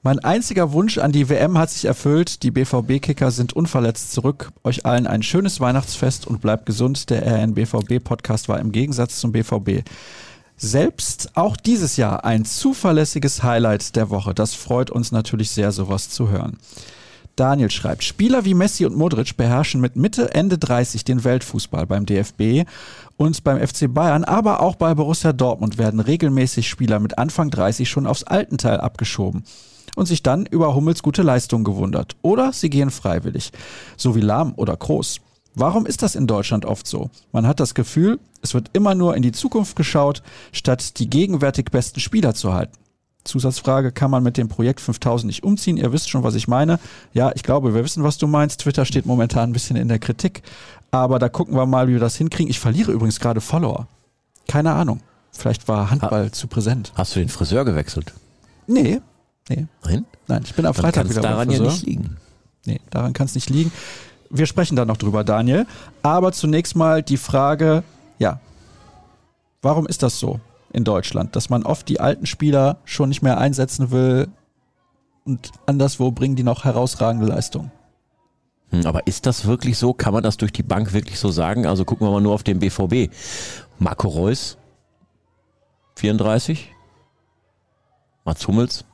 [0.02, 2.42] Mein einziger Wunsch an die WM hat sich erfüllt.
[2.42, 4.52] Die BVB-Kicker sind unverletzt zurück.
[4.62, 7.10] Euch allen ein schönes Weihnachtsfest und bleibt gesund.
[7.10, 9.82] Der RNBVB-Podcast war im Gegensatz zum BVB
[10.58, 14.34] selbst auch dieses Jahr ein zuverlässiges Highlight der Woche.
[14.34, 16.58] Das freut uns natürlich sehr, sowas zu hören.
[17.36, 22.04] Daniel schreibt, Spieler wie Messi und Modric beherrschen mit Mitte, Ende 30 den Weltfußball beim
[22.04, 22.68] DFB
[23.16, 27.88] und beim FC Bayern, aber auch bei Borussia Dortmund werden regelmäßig Spieler mit Anfang 30
[27.88, 29.44] schon aufs Altenteil abgeschoben
[29.94, 32.16] und sich dann über Hummels gute Leistung gewundert.
[32.22, 33.52] Oder sie gehen freiwillig,
[33.96, 35.20] so wie Lahm oder Kroos.
[35.58, 37.10] Warum ist das in Deutschland oft so?
[37.32, 41.66] Man hat das Gefühl, es wird immer nur in die Zukunft geschaut, statt die gegenwärtig
[41.72, 42.76] besten Spieler zu halten.
[43.24, 45.76] Zusatzfrage, kann man mit dem Projekt 5000 nicht umziehen?
[45.76, 46.78] Ihr wisst schon, was ich meine.
[47.12, 48.60] Ja, ich glaube, wir wissen, was du meinst.
[48.60, 50.42] Twitter steht momentan ein bisschen in der Kritik.
[50.90, 52.48] Aber da gucken wir mal, wie wir das hinkriegen.
[52.50, 53.86] Ich verliere übrigens gerade Follower.
[54.46, 55.00] Keine Ahnung.
[55.32, 56.92] Vielleicht war Handball zu präsent.
[56.94, 58.14] Hast du den Friseur gewechselt?
[58.66, 59.00] Nee.
[59.48, 59.66] Nee.
[59.84, 60.06] Nein?
[60.26, 61.72] Nein, ich bin am Freitag wieder beim daran ja Friseur.
[61.72, 62.16] nicht liegen.
[62.64, 63.72] Nee, daran kann es nicht liegen.
[64.30, 65.66] Wir sprechen da noch drüber, Daniel.
[66.02, 67.82] Aber zunächst mal die Frage,
[68.18, 68.40] ja,
[69.62, 70.40] warum ist das so
[70.72, 74.28] in Deutschland, dass man oft die alten Spieler schon nicht mehr einsetzen will
[75.24, 77.70] und anderswo bringen die noch herausragende Leistung?
[78.70, 79.94] Hm, Aber ist das wirklich so?
[79.94, 81.66] Kann man das durch die Bank wirklich so sagen?
[81.66, 83.10] Also gucken wir mal nur auf den BVB.
[83.78, 84.58] Marco Reus,
[85.96, 86.74] 34.
[88.24, 88.84] Mats Hummels,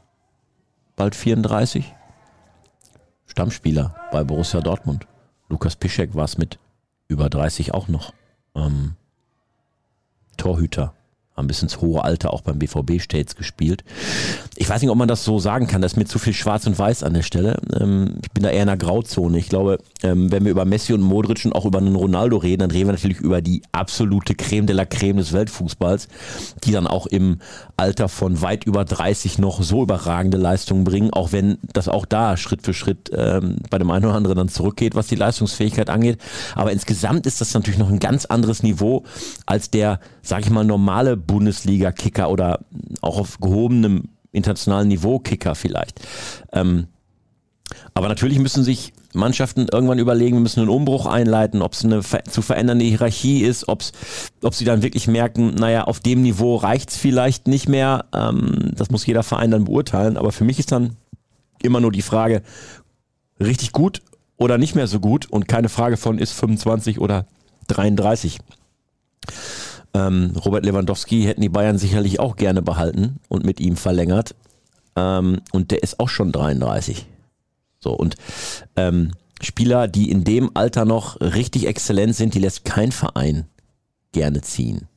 [0.94, 1.92] bald 34.
[3.26, 5.08] Stammspieler bei Borussia Dortmund.
[5.48, 6.58] Lukas Piszek war es mit
[7.08, 8.12] über 30 auch noch.
[8.54, 8.94] Ähm,
[10.36, 10.94] Torhüter.
[11.36, 13.82] Haben bis ins hohe Alter auch beim BVB stets gespielt.
[14.54, 15.80] Ich weiß nicht, ob man das so sagen kann.
[15.80, 17.56] Da ist mir zu viel Schwarz und Weiß an der Stelle.
[17.80, 19.36] Ähm, ich bin da eher in einer Grauzone.
[19.38, 22.60] Ich glaube, ähm, wenn wir über Messi und Modric und auch über einen Ronaldo reden,
[22.60, 26.06] dann reden wir natürlich über die absolute Creme de la Creme des Weltfußballs,
[26.62, 27.38] die dann auch im
[27.76, 32.36] Alter von weit über 30 noch so überragende Leistungen bringen, auch wenn das auch da
[32.36, 36.18] Schritt für Schritt ähm, bei dem einen oder anderen dann zurückgeht, was die Leistungsfähigkeit angeht.
[36.54, 39.02] Aber insgesamt ist das natürlich noch ein ganz anderes Niveau
[39.46, 42.60] als der, sag ich mal, normale Bundesliga-Kicker oder
[43.00, 46.00] auch auf gehobenem internationalen Niveau Kicker vielleicht.
[46.52, 46.88] Ähm,
[47.94, 52.02] aber natürlich müssen sich Mannschaften irgendwann überlegen, wir müssen einen Umbruch einleiten, ob es eine
[52.02, 53.92] zu verändernde Hierarchie ist, ob's,
[54.42, 58.06] ob sie dann wirklich merken, naja, auf dem Niveau reicht's vielleicht nicht mehr.
[58.12, 60.16] Ähm, das muss jeder Verein dann beurteilen.
[60.16, 60.96] Aber für mich ist dann
[61.62, 62.42] immer nur die Frage,
[63.40, 64.02] richtig gut
[64.36, 67.26] oder nicht mehr so gut und keine Frage von ist 25 oder
[67.68, 68.38] 33.
[69.94, 74.34] Ähm, Robert Lewandowski hätten die Bayern sicherlich auch gerne behalten und mit ihm verlängert.
[74.96, 77.06] Ähm, und der ist auch schon 33.
[77.78, 78.16] So, und
[78.76, 83.46] ähm, Spieler, die in dem Alter noch richtig exzellent sind, die lässt kein Verein
[84.12, 84.88] gerne ziehen.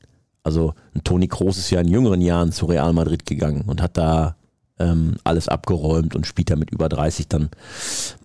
[0.43, 3.97] Also ein Toni Kroos ist ja in jüngeren Jahren zu Real Madrid gegangen und hat
[3.97, 4.37] da
[4.79, 7.49] ähm, alles abgeräumt und spielt da mit über 30 dann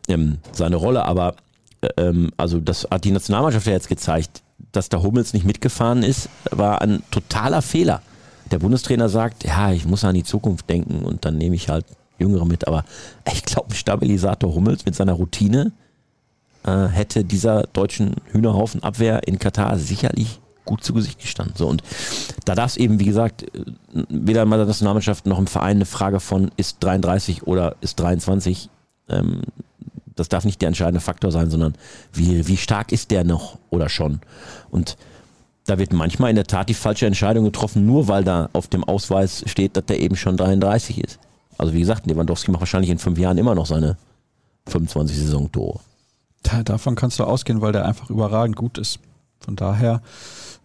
[0.09, 1.05] ähm, seine Rolle.
[1.05, 1.35] Aber
[1.81, 6.03] äh, ähm, also das hat die Nationalmannschaft ja jetzt gezeigt, dass der Hummels nicht mitgefahren
[6.03, 8.03] ist, war ein totaler Fehler.
[8.51, 11.87] Der Bundestrainer sagt, ja, ich muss an die Zukunft denken und dann nehme ich halt
[12.19, 12.69] Jüngere mit.
[12.69, 12.85] Aber
[13.33, 15.73] ich glaube, Stabilisator Hummels mit seiner Routine
[16.65, 21.55] äh, hätte dieser deutschen Hühnerhaufen Abwehr in Katar sicherlich gut zu Gesicht gestanden.
[21.57, 21.83] So, und
[22.45, 23.47] da darf es eben, wie gesagt,
[23.93, 28.71] weder in der Nationalmannschaft noch im Verein eine Frage von ist 33 oder ist 23
[29.09, 29.43] ähm,
[30.17, 31.75] das darf nicht der entscheidende Faktor sein, sondern
[32.13, 34.21] wie, wie stark ist der noch oder schon?
[34.71, 34.97] Und
[35.67, 38.85] da wird manchmal in der Tat die falsche Entscheidung getroffen, nur weil da auf dem
[38.85, 41.19] Ausweis steht, dass der eben schon 33 ist.
[41.59, 43.97] Also wie gesagt, Lewandowski macht wahrscheinlich in fünf Jahren immer noch seine
[44.67, 45.81] 25 Saisontore.
[46.43, 48.99] Da, davon kannst du ausgehen, weil der einfach überragend gut ist.
[49.39, 50.03] Von daher,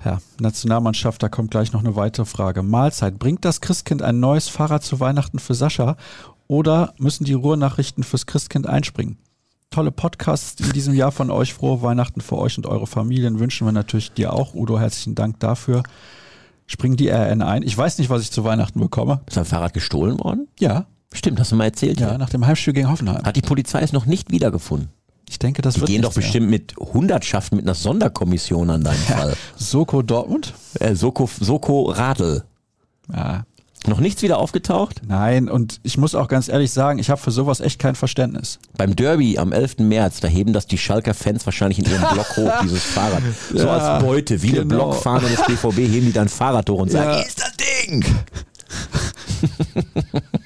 [0.04, 2.64] ja, Nationalmannschaft, da kommt gleich noch eine weitere Frage.
[2.64, 5.98] Mahlzeit, bringt das Christkind ein neues Fahrrad zu Weihnachten für Sascha
[6.48, 9.18] oder müssen die Ruhrnachrichten fürs Christkind einspringen?
[9.78, 11.54] Tolle Podcasts in diesem Jahr von euch.
[11.54, 14.56] Frohe Weihnachten für euch und eure Familien wünschen wir natürlich dir auch.
[14.56, 15.84] Udo, herzlichen Dank dafür.
[16.66, 17.62] Springen die RN ein.
[17.62, 19.22] Ich weiß nicht, was ich zu Weihnachten bekomme.
[19.28, 20.48] Ist dein Fahrrad gestohlen worden?
[20.60, 20.88] Ja.
[21.14, 22.00] Stimmt, hast du mal erzählt.
[22.00, 23.24] Ja, nach dem Heimspiel gegen Hoffenheim.
[23.24, 24.90] Hat die Polizei es noch nicht wiedergefunden?
[25.30, 26.26] Ich denke, das Die wird gehen doch nichts mehr.
[26.26, 29.36] bestimmt mit Hundertschaften mit einer Sonderkommission an deinen Fall.
[29.58, 30.56] Soko Dortmund?
[30.80, 32.46] Äh, Soko, Soko Radl.
[33.14, 33.46] Ja.
[33.86, 35.02] Noch nichts wieder aufgetaucht?
[35.08, 38.60] Nein, und ich muss auch ganz ehrlich sagen, ich habe für sowas echt kein Verständnis.
[38.76, 39.78] Beim Derby am 11.
[39.80, 43.22] März, da heben das die Schalker Fans wahrscheinlich in ihrem Block hoch, dieses Fahrrad.
[43.54, 44.90] So Ja, als Beute, wie eine genau.
[44.90, 47.20] Blockfahne des BVB, heben die dann Fahrrad hoch und sagen, Ja.
[47.20, 48.04] ist das Ding!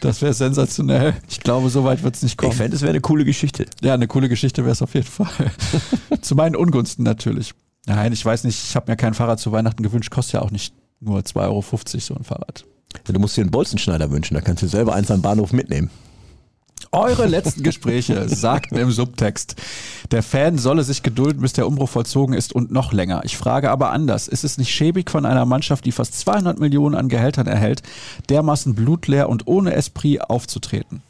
[0.01, 1.13] Das wäre sensationell.
[1.29, 2.51] Ich glaube, so weit wird es nicht kommen.
[2.51, 3.65] Ich fände, es wäre eine coole Geschichte.
[3.81, 5.51] Ja, eine coole Geschichte wäre es auf jeden Fall.
[6.21, 7.53] zu meinen Ungunsten natürlich.
[7.85, 10.51] Nein, ich weiß nicht, ich habe mir kein Fahrrad zu Weihnachten gewünscht, kostet ja auch
[10.51, 11.61] nicht nur 2,50 Euro
[11.99, 12.65] so ein Fahrrad.
[13.05, 15.89] Du musst dir einen Bolzenschneider wünschen, da kannst du selber eins am Bahnhof mitnehmen.
[16.91, 19.55] Eure letzten Gespräche sagten im Subtext,
[20.11, 23.21] der Fan solle sich gedulden, bis der Umbruch vollzogen ist und noch länger.
[23.23, 24.27] Ich frage aber anders.
[24.27, 27.81] Ist es nicht schäbig von einer Mannschaft, die fast 200 Millionen an Gehältern erhält,
[28.29, 31.01] dermaßen blutleer und ohne Esprit aufzutreten?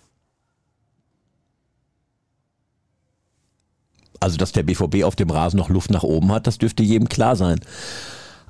[4.20, 7.10] Also, dass der BVB auf dem Rasen noch Luft nach oben hat, das dürfte jedem
[7.10, 7.60] klar sein.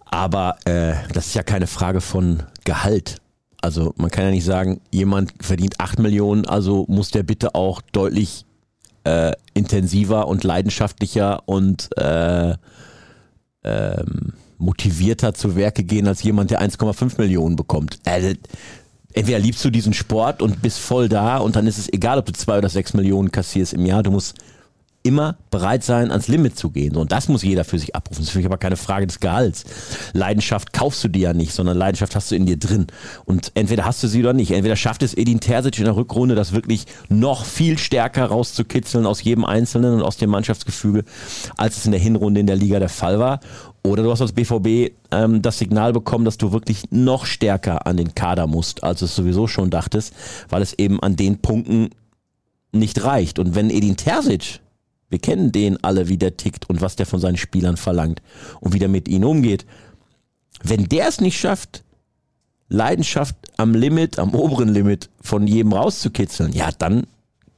[0.04, 3.20] Aber äh, das ist ja keine Frage von Gehalt.
[3.62, 7.82] Also man kann ja nicht sagen, jemand verdient 8 Millionen, also muss der bitte auch
[7.91, 8.45] deutlich
[9.03, 12.55] äh, intensiver und leidenschaftlicher und äh,
[13.64, 17.99] ähm, motivierter zu Werke gehen als jemand, der 1,5 Millionen bekommt.
[18.05, 18.34] Also,
[19.14, 22.26] entweder liebst du diesen Sport und bist voll da und dann ist es egal, ob
[22.26, 24.03] du zwei oder sechs Millionen kassierst im Jahr.
[24.03, 24.36] Du musst
[25.04, 26.95] immer bereit sein, ans Limit zu gehen.
[26.95, 28.22] Und das muss jeder für sich abrufen.
[28.22, 29.64] Das ist für mich aber keine Frage des Gehalts.
[30.14, 32.88] Leidenschaft kaufst du dir ja nicht, sondern Leidenschaft hast du in dir drin.
[33.26, 34.52] Und entweder hast du sie oder nicht.
[34.52, 39.24] Entweder schafft es Edin Terzic in der Rückrunde, das wirklich noch viel stärker rauszukitzeln aus
[39.24, 41.04] jedem Einzelnen und aus dem Mannschaftsgefüge,
[41.58, 43.39] als es in der Hinrunde in der Liga der Fall war.
[43.84, 47.97] Oder du hast als BVB ähm, das Signal bekommen, dass du wirklich noch stärker an
[47.97, 50.14] den Kader musst, als du es sowieso schon dachtest,
[50.49, 51.89] weil es eben an den Punkten
[52.72, 53.39] nicht reicht.
[53.39, 54.60] Und wenn Edin Terzic
[55.12, 58.22] wir kennen den alle, wie der tickt und was der von seinen Spielern verlangt
[58.62, 59.66] und wie der mit ihnen umgeht.
[60.64, 61.84] Wenn der es nicht schafft,
[62.70, 67.05] Leidenschaft am Limit, am oberen Limit von jedem rauszukitzeln, ja, dann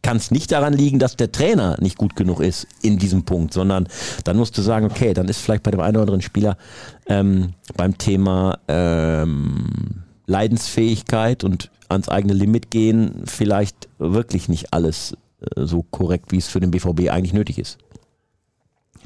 [0.01, 3.53] kann es nicht daran liegen, dass der Trainer nicht gut genug ist in diesem Punkt,
[3.53, 3.87] sondern
[4.23, 6.57] dann musst du sagen, okay, dann ist vielleicht bei dem einen oder anderen Spieler
[7.05, 15.15] ähm, beim Thema ähm, Leidensfähigkeit und ans eigene Limit gehen vielleicht wirklich nicht alles
[15.55, 17.77] so korrekt, wie es für den BVB eigentlich nötig ist.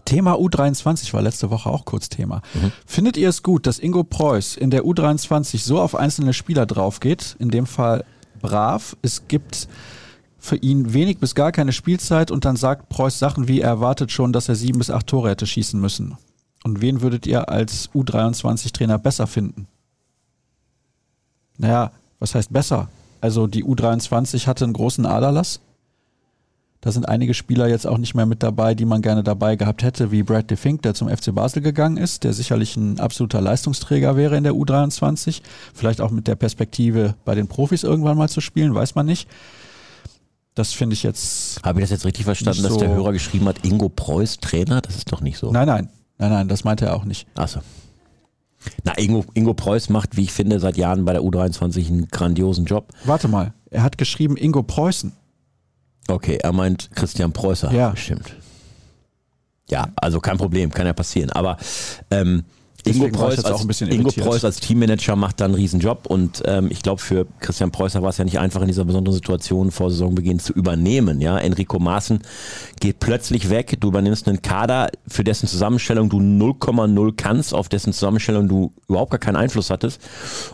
[0.05, 2.41] Thema U23 war letzte Woche auch kurz Thema.
[2.85, 7.35] Findet ihr es gut, dass Ingo Preuß in der U23 so auf einzelne Spieler draufgeht?
[7.39, 8.05] In dem Fall
[8.39, 8.95] brav.
[9.01, 9.67] Es gibt
[10.37, 14.11] für ihn wenig bis gar keine Spielzeit und dann sagt Preuß Sachen wie, er erwartet
[14.11, 16.17] schon, dass er sieben bis acht Tore hätte schießen müssen.
[16.63, 19.67] Und wen würdet ihr als U23-Trainer besser finden?
[21.57, 22.87] Naja, was heißt besser?
[23.19, 25.59] Also die U23 hatte einen großen Aderlass.
[26.81, 29.81] Da sind einige Spieler jetzt auch nicht mehr mit dabei, die man gerne dabei gehabt
[29.83, 34.15] hätte, wie Brad DeFink, der zum FC Basel gegangen ist, der sicherlich ein absoluter Leistungsträger
[34.15, 35.41] wäre in der U23.
[35.73, 39.27] Vielleicht auch mit der Perspektive, bei den Profis irgendwann mal zu spielen, weiß man nicht.
[40.53, 41.61] Das finde ich jetzt.
[41.63, 44.37] Habe ich das jetzt richtig verstanden, Nicht dass der so- Hörer geschrieben hat, Ingo Preuß
[44.39, 44.81] Trainer?
[44.81, 45.51] Das ist doch nicht so.
[45.51, 47.27] Nein, nein, nein, nein, das meinte er auch nicht.
[47.35, 47.59] Achso.
[48.83, 52.65] Na, Ingo, Ingo Preuß macht, wie ich finde, seit Jahren bei der U23 einen grandiosen
[52.65, 52.87] Job.
[53.05, 55.13] Warte mal, er hat geschrieben Ingo Preußen.
[56.07, 57.71] Okay, er meint Christian Preußer.
[57.73, 57.95] Ja.
[57.95, 58.35] Stimmt.
[59.69, 61.29] Ja, also kein Problem, kann ja passieren.
[61.31, 61.57] Aber
[62.09, 62.45] ähm,
[62.85, 64.11] Ingo, Preuß als, Ingo.
[64.11, 68.09] Preuß als Teammanager macht da einen Riesenjob und ähm, ich glaube, für Christian Preußer war
[68.09, 71.21] es ja nicht einfach, in dieser besonderen Situation vor Saisonbeginn zu übernehmen.
[71.21, 72.21] Ja, Enrico Maaßen
[72.79, 77.93] geht plötzlich weg, du übernimmst einen Kader, für dessen Zusammenstellung du 0,0 kannst, auf dessen
[77.93, 80.01] Zusammenstellung du überhaupt gar keinen Einfluss hattest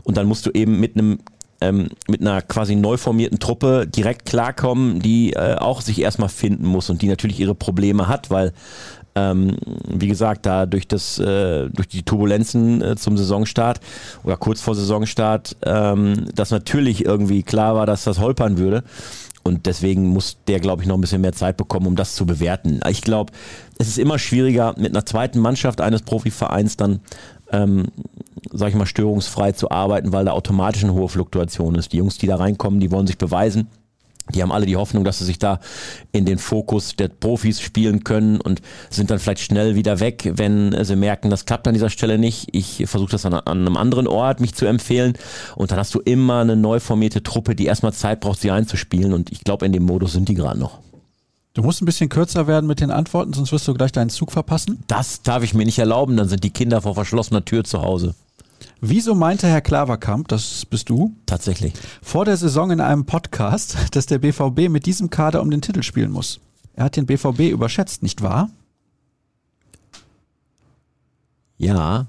[0.03, 1.19] und dann musst du eben mit einem
[1.64, 6.66] ähm, mit einer quasi neu formierten Truppe direkt klarkommen, die äh, auch sich erstmal finden
[6.66, 8.53] muss und die natürlich ihre Probleme hat, weil
[9.16, 9.57] ähm,
[9.88, 13.80] wie gesagt, da durch das, äh, durch die Turbulenzen äh, zum Saisonstart
[14.24, 18.84] oder kurz vor Saisonstart, ähm, das natürlich irgendwie klar war, dass das holpern würde.
[19.43, 22.26] und deswegen muss der, glaube ich, noch ein bisschen mehr Zeit bekommen, um das zu
[22.26, 22.80] bewerten.
[22.89, 23.34] Ich glaube,
[23.78, 27.01] es ist immer schwieriger, mit einer zweiten Mannschaft eines Profivereins dann,
[27.51, 27.88] ähm,
[28.51, 31.93] sag ich mal, störungsfrei zu arbeiten, weil da automatisch eine hohe Fluktuation ist.
[31.93, 33.67] Die Jungs, die da reinkommen, die wollen sich beweisen.
[34.34, 35.59] Die haben alle die Hoffnung, dass sie sich da
[36.13, 40.73] in den Fokus der Profis spielen können und sind dann vielleicht schnell wieder weg, wenn
[40.86, 42.47] sie merken, das klappt an dieser Stelle nicht.
[42.53, 45.13] Ich versuche das an, an, einem anderen Ort, mich zu empfehlen.
[45.57, 49.11] Und dann hast du immer eine neu formierte Truppe, die erstmal Zeit braucht, sie einzuspielen.
[49.11, 50.79] Und ich glaube, in dem Modus sind die gerade noch.
[51.53, 54.31] Du musst ein bisschen kürzer werden mit den Antworten, sonst wirst du gleich deinen Zug
[54.31, 54.83] verpassen.
[54.87, 58.15] Das darf ich mir nicht erlauben, dann sind die Kinder vor verschlossener Tür zu Hause.
[58.81, 61.15] Wieso meinte Herr Klaverkamp, das bist du?
[61.27, 61.73] Tatsächlich.
[62.01, 65.83] Vor der Saison in einem Podcast, dass der BVB mit diesem Kader um den Titel
[65.83, 66.39] spielen muss.
[66.73, 68.49] Er hat den BVB überschätzt, nicht wahr?
[71.59, 72.07] Ja,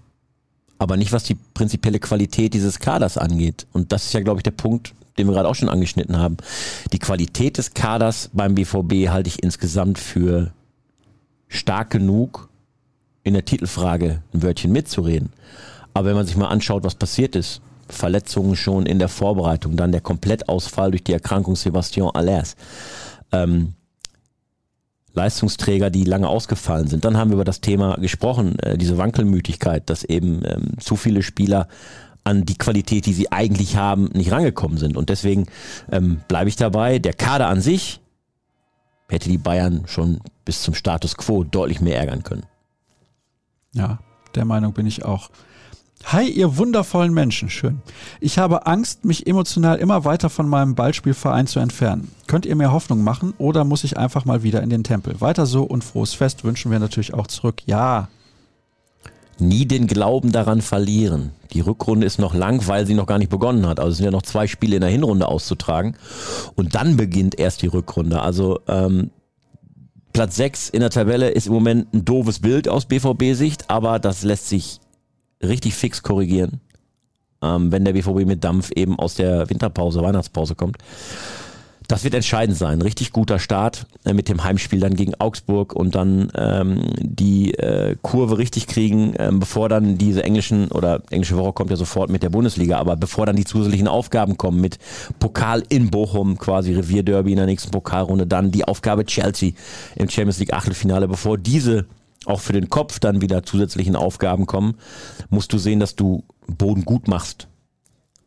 [0.79, 3.67] aber nicht was die prinzipielle Qualität dieses Kaders angeht.
[3.73, 6.37] Und das ist ja, glaube ich, der Punkt, den wir gerade auch schon angeschnitten haben.
[6.93, 10.53] Die Qualität des Kaders beim BVB halte ich insgesamt für
[11.49, 12.49] stark genug,
[13.23, 15.33] in der Titelfrage ein Wörtchen mitzureden.
[15.95, 19.93] Aber wenn man sich mal anschaut, was passiert ist, Verletzungen schon in der Vorbereitung, dann
[19.93, 22.57] der Komplettausfall durch die Erkrankung Sebastian Allers,
[23.33, 23.75] ähm,
[25.15, 27.05] Leistungsträger, die lange ausgefallen sind.
[27.05, 31.23] Dann haben wir über das Thema gesprochen, äh, diese Wankelmütigkeit, dass eben ähm, zu viele
[31.23, 31.69] Spieler
[32.25, 34.97] an die Qualität, die sie eigentlich haben, nicht rangekommen sind.
[34.97, 35.47] Und deswegen
[35.93, 36.99] ähm, bleibe ich dabei.
[36.99, 38.01] Der Kader an sich
[39.09, 42.47] hätte die Bayern schon bis zum Status quo deutlich mehr ärgern können.
[43.73, 43.99] Ja,
[44.35, 45.31] der Meinung bin ich auch.
[46.07, 47.81] Hi, ihr wundervollen Menschen, schön.
[48.21, 52.11] Ich habe Angst, mich emotional immer weiter von meinem Ballspielverein zu entfernen.
[52.27, 55.21] Könnt ihr mir Hoffnung machen oder muss ich einfach mal wieder in den Tempel?
[55.21, 57.63] Weiter so und frohes Fest wünschen wir natürlich auch zurück.
[57.65, 58.09] Ja.
[59.39, 61.33] Nie den Glauben daran verlieren.
[61.53, 63.79] Die Rückrunde ist noch lang, weil sie noch gar nicht begonnen hat.
[63.81, 65.97] Also es sind ja noch zwei Spiele in der Hinrunde auszutragen.
[66.55, 68.21] Und dann beginnt erst die Rückrunde.
[68.21, 69.11] Also ähm,
[70.15, 74.23] Platz 6 in der Tabelle ist im Moment ein doofes Bild aus BVB-Sicht, aber das
[74.23, 74.79] lässt sich
[75.43, 76.61] richtig fix korrigieren,
[77.43, 80.79] ähm, wenn der BVB mit Dampf eben aus der Winterpause, Weihnachtspause kommt.
[81.87, 82.81] Das wird entscheidend sein.
[82.81, 87.97] Richtig guter Start äh, mit dem Heimspiel dann gegen Augsburg und dann ähm, die äh,
[88.01, 92.23] Kurve richtig kriegen, ähm, bevor dann diese englischen oder englische Woche kommt ja sofort mit
[92.23, 94.79] der Bundesliga, aber bevor dann die zusätzlichen Aufgaben kommen mit
[95.19, 99.53] Pokal in Bochum, quasi Revierderby in der nächsten Pokalrunde, dann die Aufgabe Chelsea
[99.97, 101.87] im Champions League Achtelfinale, bevor diese
[102.25, 104.77] auch für den Kopf dann wieder zusätzlichen Aufgaben kommen,
[105.29, 107.49] musst du sehen, dass du Boden gut machst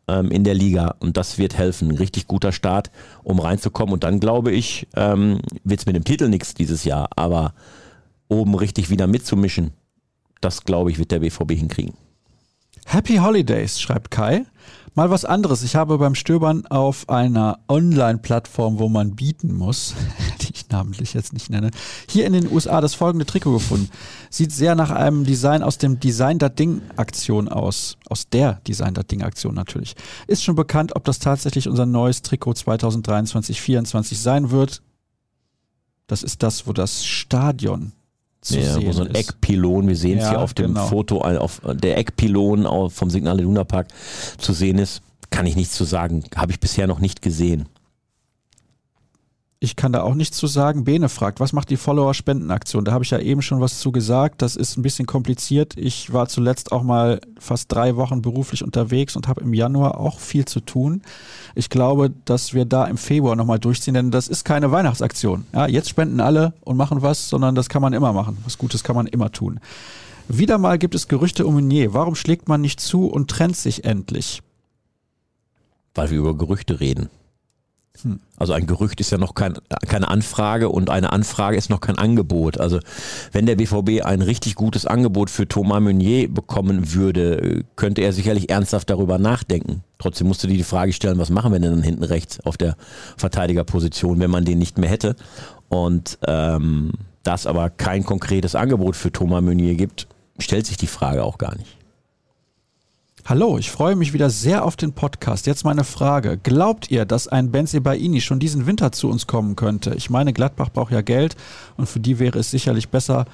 [0.08, 1.90] ähm, in der Liga und das wird helfen.
[1.90, 2.90] Ein richtig guter Start,
[3.22, 7.08] um reinzukommen und dann glaube ich, ähm, wird es mit dem Titel nichts dieses Jahr,
[7.16, 7.54] aber
[8.28, 9.72] oben richtig wieder mitzumischen,
[10.40, 11.94] das glaube ich, wird der BVB hinkriegen.
[12.86, 14.44] Happy Holidays, schreibt Kai.
[14.94, 15.62] Mal was anderes.
[15.62, 19.94] Ich habe beim Stöbern auf einer Online-Plattform, wo man bieten muss,
[20.40, 21.70] die ich namentlich jetzt nicht nenne,
[22.08, 23.90] hier in den USA das folgende Trikot gefunden.
[24.30, 27.96] Sieht sehr nach einem Design aus dem Design das Ding Aktion aus.
[28.08, 29.94] Aus der Design das Ding Aktion natürlich.
[30.26, 34.82] Ist schon bekannt, ob das tatsächlich unser neues Trikot 2023-24 sein wird.
[36.06, 37.92] Das ist das, wo das Stadion
[38.40, 39.16] zu ja, sehen wo so ein ist.
[39.16, 40.86] Eckpylon, wir sehen es Ja, hier auf dem genau.
[40.86, 43.88] Foto, ein- auf der Eckpylon auf- vom Signal Iduna Park
[44.38, 46.24] zu sehen ist, kann ich nichts zu sagen.
[46.36, 47.68] Habe ich bisher noch nicht gesehen.
[49.60, 50.84] Ich kann da auch nichts zu sagen.
[50.84, 52.84] Bene fragt, was macht die Follower-Spendenaktion?
[52.84, 54.40] Da habe ich ja eben schon was zu gesagt.
[54.40, 55.76] Das ist ein bisschen kompliziert.
[55.76, 60.20] Ich war zuletzt auch mal fast drei Wochen beruflich unterwegs und habe im Januar auch
[60.20, 61.02] viel zu tun.
[61.56, 65.44] Ich glaube, dass wir da im Februar nochmal durchziehen, denn das ist keine Weihnachtsaktion.
[65.52, 68.38] Ja, jetzt spenden alle und machen was, sondern das kann man immer machen.
[68.44, 69.58] Was Gutes kann man immer tun.
[70.28, 71.94] Wieder mal gibt es Gerüchte um Meunier.
[71.94, 74.40] Warum schlägt man nicht zu und trennt sich endlich?
[75.98, 77.10] weil wir über Gerüchte reden.
[78.36, 79.54] Also ein Gerücht ist ja noch kein,
[79.86, 82.58] keine Anfrage und eine Anfrage ist noch kein Angebot.
[82.58, 82.78] Also
[83.32, 88.50] wenn der BVB ein richtig gutes Angebot für Thomas Meunier bekommen würde, könnte er sicherlich
[88.50, 89.82] ernsthaft darüber nachdenken.
[89.98, 92.76] Trotzdem musste die die Frage stellen, was machen wir denn dann hinten rechts auf der
[93.16, 95.16] Verteidigerposition, wenn man den nicht mehr hätte.
[95.68, 96.92] Und ähm,
[97.22, 100.06] da es aber kein konkretes Angebot für Thomas Meunier gibt,
[100.38, 101.77] stellt sich die Frage auch gar nicht.
[103.28, 105.46] Hallo, ich freue mich wieder sehr auf den Podcast.
[105.46, 106.38] Jetzt meine Frage.
[106.38, 109.92] Glaubt ihr, dass ein Benze Baini schon diesen Winter zu uns kommen könnte?
[109.96, 111.36] Ich meine, Gladbach braucht ja Geld
[111.76, 113.26] und für die wäre es sicherlich besser,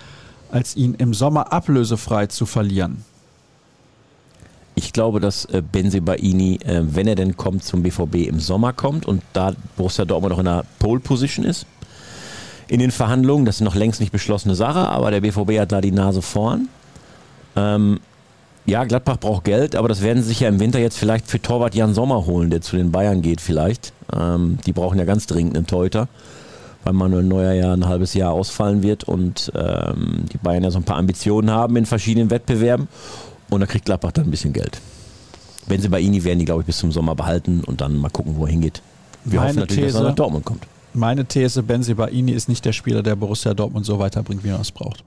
[0.51, 3.05] als ihn im Sommer ablösefrei zu verlieren.
[4.75, 9.07] Ich glaube, dass äh, Benzebaini, äh, wenn er denn kommt, zum BVB im Sommer kommt
[9.07, 11.67] und da Borussia Dortmund noch in einer Pole Position ist.
[12.67, 15.81] In den Verhandlungen, das ist noch längst nicht beschlossene Sache, aber der BVB hat da
[15.81, 16.69] die Nase vorn.
[17.55, 18.01] Ähm,
[18.67, 21.41] ja, Gladbach braucht Geld, aber das werden sie sich ja im Winter jetzt vielleicht für
[21.41, 23.93] Torwart Jan Sommer holen, der zu den Bayern geht vielleicht.
[24.13, 26.09] Ähm, die brauchen ja ganz dringend einen Teuter,
[26.85, 30.79] weil Manuel Neuer ja ein halbes Jahr ausfallen wird und ähm, die Bayern ja so
[30.79, 32.89] ein paar Ambitionen haben in verschiedenen Wettbewerben.
[33.51, 34.81] Und da kriegt Gladbach dann ein bisschen Geld.
[35.67, 38.09] Wenn sie bei Ini werden die, glaube ich, bis zum Sommer behalten und dann mal
[38.11, 38.81] gucken, wo er hingeht.
[39.25, 40.67] Wir Meine hoffen natürlich, These- dass er nach Dortmund kommt.
[40.95, 44.71] Meine These, Benzibaini ist nicht der Spieler, der Borussia Dortmund so weiterbringt, wie er es
[44.73, 45.03] braucht.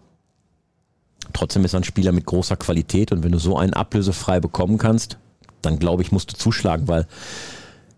[1.34, 4.78] Trotzdem ist er ein Spieler mit großer Qualität und wenn du so einen ablösefrei bekommen
[4.78, 5.18] kannst,
[5.62, 7.08] dann glaube ich, musst du zuschlagen, weil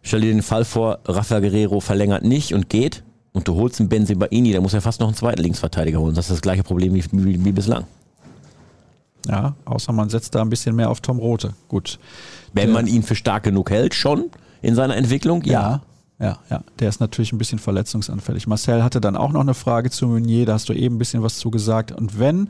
[0.01, 3.03] stell dir den Fall vor, Rafa Guerrero verlängert nicht und geht
[3.34, 6.15] und du holst einen Benzibaini, dann muss er fast noch einen zweiten Linksverteidiger holen.
[6.15, 7.86] Das ist das gleiche Problem wie, wie, wie bislang.
[9.27, 11.53] Ja, außer man setzt da ein bisschen mehr auf Tom Rote.
[11.67, 11.99] Gut.
[12.53, 14.30] Wenn man ihn für stark genug hält, schon
[14.61, 15.82] in seiner Entwicklung, ja.
[16.19, 16.63] Ja, ja, ja.
[16.80, 18.47] Der ist natürlich ein bisschen verletzungsanfällig.
[18.47, 21.21] Marcel hatte dann auch noch eine Frage zu Meunier, da hast du eben ein bisschen
[21.21, 21.91] was zugesagt.
[21.91, 22.49] Und wenn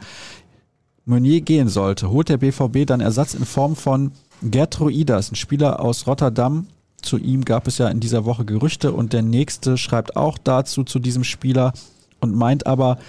[1.10, 4.12] Meunier gehen sollte, holt der BVB dann Ersatz in Form von
[4.44, 6.68] Gertruidas, ein Spieler aus Rotterdam.
[7.02, 10.84] Zu ihm gab es ja in dieser Woche Gerüchte und der nächste schreibt auch dazu
[10.84, 11.74] zu diesem Spieler
[12.20, 13.00] und meint aber,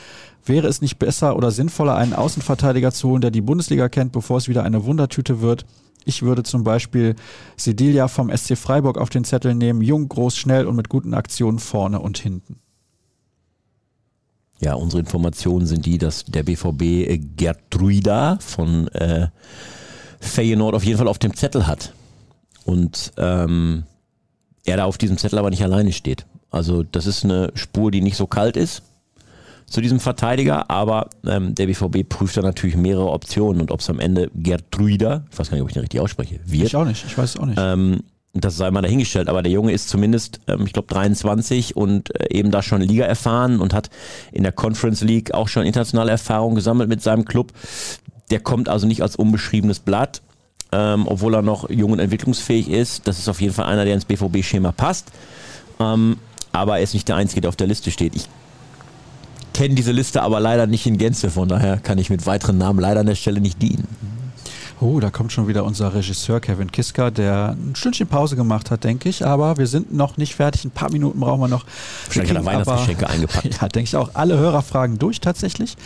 [0.46, 4.38] wäre es nicht besser oder sinnvoller, einen Außenverteidiger zu holen, der die Bundesliga kennt, bevor
[4.38, 5.66] es wieder eine Wundertüte wird?
[6.06, 7.16] Ich würde zum Beispiel
[7.56, 9.82] Sedilia vom SC Freiburg auf den Zettel nehmen.
[9.82, 12.60] Jung, groß, schnell und mit guten Aktionen vorne und hinten.
[14.60, 19.28] Ja, unsere Informationen sind die, dass der BVB äh, Gertruida von äh,
[20.20, 21.94] Feyenoord auf jeden Fall auf dem Zettel hat.
[22.64, 23.84] Und ähm,
[24.64, 26.26] er da auf diesem Zettel aber nicht alleine steht.
[26.50, 28.82] Also das ist eine Spur, die nicht so kalt ist
[29.66, 33.88] zu diesem Verteidiger, aber ähm, der BVB prüft da natürlich mehrere Optionen und ob es
[33.88, 36.66] am Ende Gertruida, ich weiß gar nicht, ob ich den richtig ausspreche, wird.
[36.66, 37.58] Ich auch nicht, ich weiß es auch nicht.
[37.58, 38.00] Ähm,
[38.32, 42.32] das sei mal dahingestellt, aber der Junge ist zumindest, ähm, ich glaube, 23 und äh,
[42.32, 43.90] eben da schon Liga erfahren und hat
[44.32, 47.52] in der Conference League auch schon internationale Erfahrung gesammelt mit seinem Club.
[48.30, 50.22] Der kommt also nicht als unbeschriebenes Blatt,
[50.70, 53.08] ähm, obwohl er noch jung und entwicklungsfähig ist.
[53.08, 55.10] Das ist auf jeden Fall einer, der ins BVB-Schema passt.
[55.80, 56.18] Ähm,
[56.52, 58.14] aber er ist nicht der Einzige, der auf der Liste steht.
[58.14, 58.28] Ich
[59.54, 62.78] kenne diese Liste aber leider nicht in Gänze, von daher kann ich mit weiteren Namen
[62.78, 63.88] leider an der Stelle nicht dienen.
[64.80, 68.82] Oh, da kommt schon wieder unser Regisseur Kevin Kiska, der ein Stündchen Pause gemacht hat,
[68.82, 69.26] denke ich.
[69.26, 70.64] Aber wir sind noch nicht fertig.
[70.64, 71.66] Ein paar Minuten brauchen wir noch.
[72.06, 73.40] Wahrscheinlich hat er Weihnachtsgeschenke eingepackt.
[73.60, 74.10] Ja, denke ich auch.
[74.14, 75.76] Alle Hörerfragen durch tatsächlich.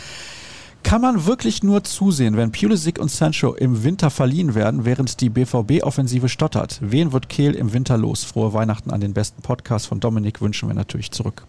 [0.83, 5.29] Kann man wirklich nur zusehen, wenn Pulisic und Sancho im Winter verliehen werden, während die
[5.29, 6.77] BVB-Offensive stottert?
[6.79, 8.23] Wen wird Kehl im Winter los?
[8.23, 11.47] Frohe Weihnachten an den besten Podcast von Dominik wünschen wir natürlich zurück.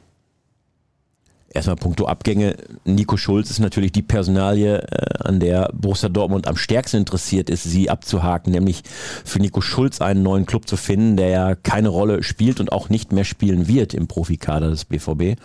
[1.57, 2.55] Erstmal puncto Abgänge.
[2.85, 7.63] Nico Schulz ist natürlich die Personalie, äh, an der Borussia Dortmund am stärksten interessiert ist,
[7.63, 8.83] sie abzuhaken, nämlich
[9.25, 12.91] für Nico Schulz einen neuen Club zu finden, der ja keine Rolle spielt und auch
[12.91, 15.41] nicht mehr spielen wird im Profikader des BVB.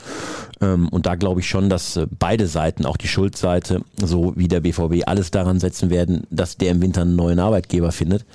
[0.60, 4.50] Ähm, und da glaube ich schon, dass äh, beide Seiten, auch die Schulz-Seite, so wie
[4.50, 8.26] der BVB, alles daran setzen werden, dass der im Winter einen neuen Arbeitgeber findet.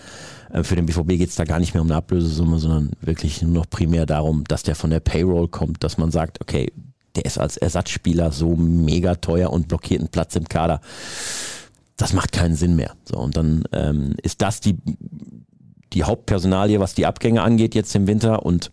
[0.51, 3.43] Äh, Für den BVB geht es da gar nicht mehr um eine Ablösesumme, sondern wirklich
[3.43, 6.73] nur noch primär darum, dass der von der Payroll kommt, dass man sagt, okay,
[7.17, 10.81] der ist als Ersatzspieler so mega teuer und blockiert einen Platz im Kader.
[11.97, 12.95] Das macht keinen Sinn mehr.
[13.05, 14.77] So, und dann ähm, ist das die,
[15.93, 18.45] die Hauptpersonalie, was die Abgänge angeht jetzt im Winter.
[18.45, 18.71] Und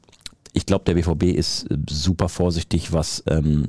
[0.51, 3.65] ich glaube, der BVB ist äh, super vorsichtig, was ähm,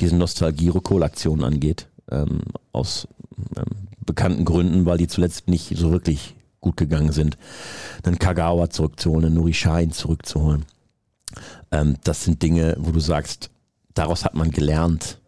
[0.00, 1.88] diese Nostalgie-Rückholaktionen angeht.
[2.10, 2.40] Ähm,
[2.72, 3.08] aus
[3.56, 7.38] ähm, bekannten Gründen, weil die zuletzt nicht so wirklich gut gegangen sind.
[8.04, 10.64] Einen Kagawa zurückzuholen, einen Nuri Sahin zurückzuholen.
[11.70, 13.50] Ähm, das sind Dinge, wo du sagst,
[13.94, 15.18] daraus hat man gelernt,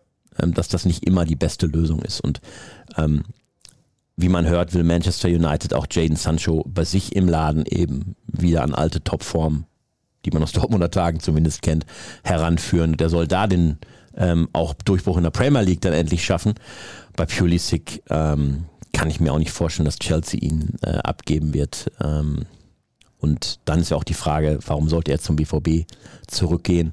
[0.40, 2.20] ähm, dass das nicht immer die beste Lösung ist.
[2.20, 2.40] Und
[2.96, 3.24] ähm,
[4.16, 8.62] wie man hört, will Manchester United auch Jaden Sancho bei sich im Laden eben wieder
[8.62, 9.64] an alte Topform,
[10.24, 11.84] die man aus Dortmunder Tagen zumindest kennt,
[12.22, 12.96] heranführen.
[12.96, 13.78] Der soll da den
[14.16, 16.54] ähm, auch Durchbruch in der Premier League dann endlich schaffen.
[17.16, 21.90] Bei Pulisic ähm, kann ich mir auch nicht vorstellen, dass Chelsea ihn äh, abgeben wird.
[22.00, 22.46] Ähm,
[23.18, 25.90] und dann ist ja auch die Frage, warum sollte er zum BVB
[26.28, 26.92] zurückgehen?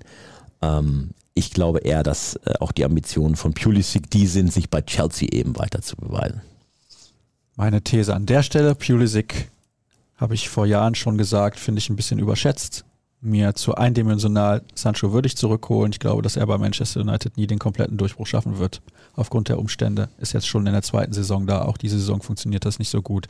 [0.62, 4.82] Ähm, ich glaube eher, dass äh, auch die Ambitionen von Pulisic die sind, sich bei
[4.82, 6.42] Chelsea eben weiter zu beweisen.
[7.56, 9.50] Meine These an der Stelle, Pulisic,
[10.18, 12.86] habe ich vor Jahren schon gesagt, finde ich ein bisschen überschätzt.
[13.24, 15.92] Mir zu eindimensional Sancho würde ich zurückholen.
[15.92, 18.82] Ich glaube, dass er bei Manchester United nie den kompletten Durchbruch schaffen wird.
[19.14, 20.10] Aufgrund der Umstände.
[20.18, 21.66] Ist jetzt schon in der zweiten Saison da.
[21.66, 23.28] Auch diese Saison funktioniert das nicht so gut.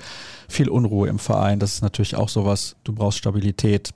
[0.48, 1.60] Viel Unruhe im Verein.
[1.60, 2.78] Das ist natürlich auch sowas.
[2.86, 3.90] Du brauchst Stabilität.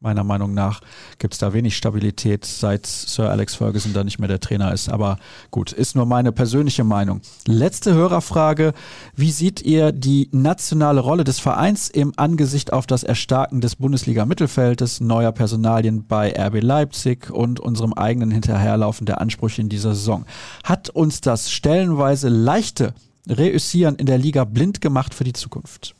[0.00, 0.80] Meiner Meinung nach
[1.18, 4.88] gibt es da wenig Stabilität, seit Sir Alex Ferguson da nicht mehr der Trainer ist.
[4.88, 5.18] Aber
[5.50, 7.20] gut, ist nur meine persönliche Meinung.
[7.48, 8.74] Letzte Hörerfrage.
[9.16, 15.00] Wie seht ihr die nationale Rolle des Vereins im Angesicht auf das Erstarken des Bundesliga-Mittelfeldes,
[15.00, 20.26] neuer Personalien bei RB Leipzig und unserem eigenen Hinterherlaufen der Ansprüche in dieser Saison?
[20.62, 22.94] Hat uns das stellenweise leichte
[23.28, 25.96] Reüssieren in der Liga blind gemacht für die Zukunft?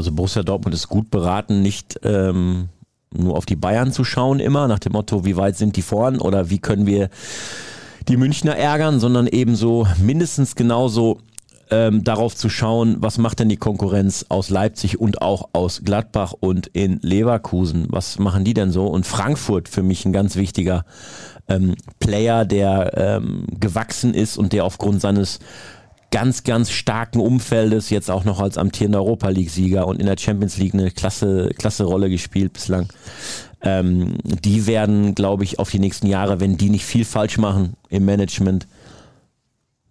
[0.00, 2.70] Also Borussia Dortmund ist gut beraten, nicht ähm,
[3.12, 6.18] nur auf die Bayern zu schauen immer, nach dem Motto, wie weit sind die vorn
[6.18, 7.10] oder wie können wir
[8.08, 11.18] die Münchner ärgern, sondern ebenso mindestens genauso
[11.70, 16.32] ähm, darauf zu schauen, was macht denn die Konkurrenz aus Leipzig und auch aus Gladbach
[16.40, 17.86] und in Leverkusen?
[17.90, 18.86] Was machen die denn so?
[18.86, 20.86] Und Frankfurt für mich ein ganz wichtiger
[21.46, 25.40] ähm, Player, der ähm, gewachsen ist und der aufgrund seines
[26.10, 30.56] ganz, ganz starken Umfeldes jetzt auch noch als amtierender Europa League-Sieger und in der Champions
[30.58, 32.88] League eine klasse, klasse Rolle gespielt bislang.
[33.62, 37.74] Ähm, die werden, glaube ich, auf die nächsten Jahre, wenn die nicht viel falsch machen
[37.88, 38.66] im Management,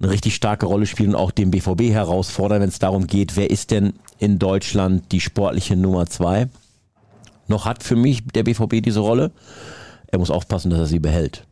[0.02, 3.50] eine richtig starke Rolle spielen und auch den BVB herausfordern, wenn es darum geht, wer
[3.50, 6.48] ist denn in Deutschland die sportliche Nummer zwei.
[7.48, 9.32] Noch hat für mich der BVB diese Rolle.
[10.08, 11.46] Er muss aufpassen, dass er sie behält.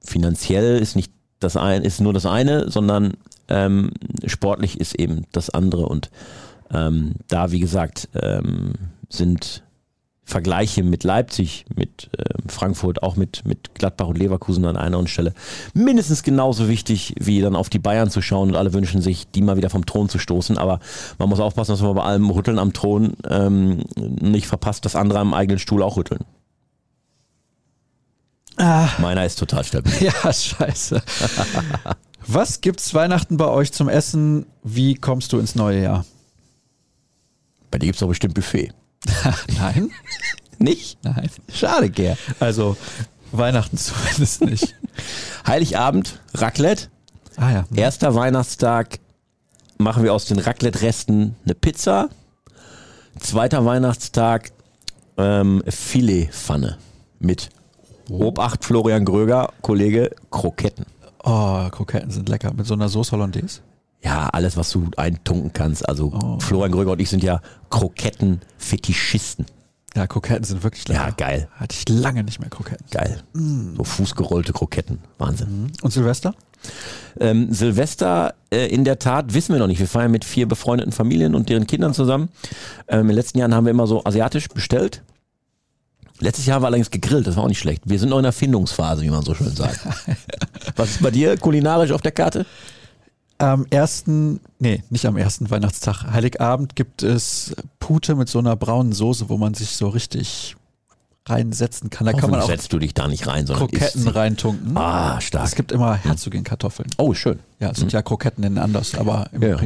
[0.00, 3.14] Finanziell ist nicht das ein, ist nur das eine, sondern
[3.48, 3.90] ähm,
[4.26, 5.86] sportlich ist eben das andere.
[5.86, 6.10] Und
[6.72, 8.74] ähm, da, wie gesagt, ähm,
[9.08, 9.62] sind
[10.28, 15.32] Vergleiche mit Leipzig, mit äh, Frankfurt, auch mit, mit Gladbach und Leverkusen an einer Stelle
[15.72, 19.40] mindestens genauso wichtig, wie dann auf die Bayern zu schauen und alle wünschen sich, die
[19.40, 20.58] mal wieder vom Thron zu stoßen.
[20.58, 20.80] Aber
[21.18, 25.20] man muss aufpassen, dass man bei allem Rütteln am Thron ähm, nicht verpasst, dass andere
[25.20, 26.24] am eigenen Stuhl auch rütteln.
[28.56, 28.88] Ah.
[28.98, 29.92] Meiner ist total stabil.
[30.00, 31.02] Ja, scheiße.
[32.28, 34.46] Was gibt's Weihnachten bei euch zum Essen?
[34.64, 36.04] Wie kommst du ins neue Jahr?
[37.70, 38.72] Bei dir gibt's doch bestimmt Buffet.
[39.58, 39.90] Nein.
[40.58, 40.98] nicht?
[41.04, 41.30] Nein.
[41.52, 42.16] Schade, Ger.
[42.40, 42.76] Also
[43.30, 44.74] Weihnachten zumindest nicht.
[45.46, 46.88] Heiligabend, Raclette.
[47.36, 47.64] Ah ja.
[47.74, 48.98] Erster Weihnachtstag
[49.78, 52.08] machen wir aus den Raclette-Resten eine Pizza.
[53.20, 54.50] Zweiter Weihnachtstag
[55.16, 56.78] ähm, Filetpfanne
[57.18, 57.50] mit
[58.08, 60.86] Obacht Florian Gröger, Kollege, Kroketten.
[61.26, 62.52] Oh, Kroketten sind lecker.
[62.54, 63.60] Mit so einer Sauce Hollandaise?
[64.00, 65.88] Ja, alles, was du eintunken kannst.
[65.88, 66.38] Also oh.
[66.38, 69.44] Florian Gröger und ich sind ja Kroketten-Fetischisten.
[69.96, 71.08] Ja, Kroketten sind wirklich lecker.
[71.08, 71.48] Ja, geil.
[71.56, 72.86] Hatte ich lange nicht mehr Kroketten.
[72.92, 73.22] Geil.
[73.32, 73.74] Mm.
[73.76, 75.00] So fußgerollte Kroketten.
[75.18, 75.64] Wahnsinn.
[75.64, 75.72] Mm.
[75.82, 76.34] Und Silvester?
[77.18, 79.80] Ähm, Silvester, äh, in der Tat, wissen wir noch nicht.
[79.80, 82.28] Wir feiern mit vier befreundeten Familien und deren Kindern zusammen.
[82.86, 85.02] Ähm, in den letzten Jahren haben wir immer so asiatisch bestellt.
[86.20, 87.82] Letztes Jahr war allerdings gegrillt, das war auch nicht schlecht.
[87.84, 89.80] Wir sind noch in der Findungsphase, wie man so schön sagt.
[90.76, 92.46] Was ist bei dir kulinarisch auf der Karte?
[93.38, 98.92] Am ersten, nee, nicht am ersten Weihnachtstag, Heiligabend gibt es Pute mit so einer braunen
[98.92, 100.56] Soße, wo man sich so richtig
[101.26, 102.06] reinsetzen kann.
[102.06, 104.76] Da kann man auch setzt du dich da nicht rein, sondern Kroketten reintunken.
[104.76, 105.44] Ah, stark.
[105.44, 106.88] Es gibt immer Herzogin-Kartoffeln.
[106.98, 107.40] Oh, schön.
[107.60, 107.96] Ja, es sind mhm.
[107.96, 109.58] ja Kroketten in anders, aber im ja.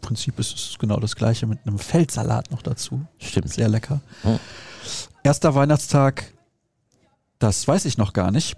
[0.00, 3.02] Prinzip ist es genau das gleiche mit einem Feldsalat noch dazu.
[3.18, 3.52] Stimmt.
[3.52, 4.00] Sehr lecker.
[4.22, 4.38] Mhm.
[5.22, 6.32] Erster Weihnachtstag,
[7.38, 8.56] das weiß ich noch gar nicht.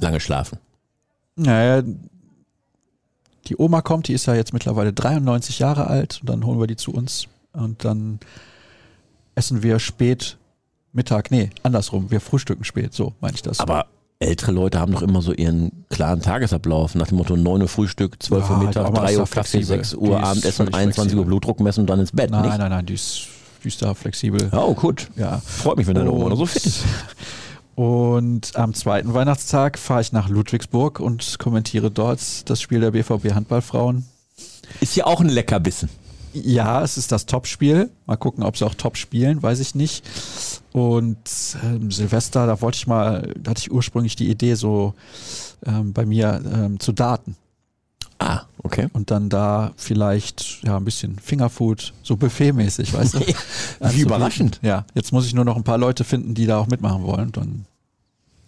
[0.00, 0.58] Lange schlafen.
[1.36, 1.82] Naja,
[3.46, 6.66] die Oma kommt, die ist ja jetzt mittlerweile 93 Jahre alt und dann holen wir
[6.66, 8.20] die zu uns und dann
[9.34, 10.36] essen wir spät
[10.92, 13.60] Mittag, nee, andersrum, wir frühstücken spät, so meine ich das.
[13.60, 13.86] Aber
[14.18, 18.22] ältere Leute haben doch immer so ihren klaren Tagesablauf nach dem Motto 9 Uhr Frühstück,
[18.22, 21.18] 12 Uhr ja, Mittag, halt 3 Uhr Kaffee, 6 Uhr Abendessen, 21 flexibel.
[21.18, 22.30] Uhr Blutdruck messen und dann ins Bett.
[22.30, 22.58] Nein, nicht?
[22.58, 23.28] nein, nein, die ist
[23.78, 24.50] da flexibel.
[24.52, 25.08] Oh, gut.
[25.16, 25.38] Ja.
[25.38, 26.84] Freut mich, wenn deine Oma so fit ist.
[27.78, 33.34] Und am zweiten Weihnachtstag fahre ich nach Ludwigsburg und kommentiere dort das Spiel der BVB
[33.34, 34.04] Handballfrauen.
[34.80, 35.88] Ist ja auch ein Leckerbissen.
[36.32, 37.90] Ja, es ist das Topspiel.
[38.06, 40.04] Mal gucken, ob sie auch Top spielen, weiß ich nicht.
[40.72, 41.18] Und
[41.62, 44.94] ähm, Silvester, da wollte ich mal, da hatte ich ursprünglich die Idee, so
[45.64, 47.36] ähm, bei mir ähm, zu daten.
[48.18, 48.88] Ah, okay.
[48.92, 53.20] Und dann da vielleicht ja ein bisschen Fingerfood, so buffetmäßig, weißt du?
[53.26, 53.34] Wie
[53.80, 54.58] also überraschend.
[54.62, 57.30] Ja, jetzt muss ich nur noch ein paar Leute finden, die da auch mitmachen wollen.
[57.32, 57.66] Dann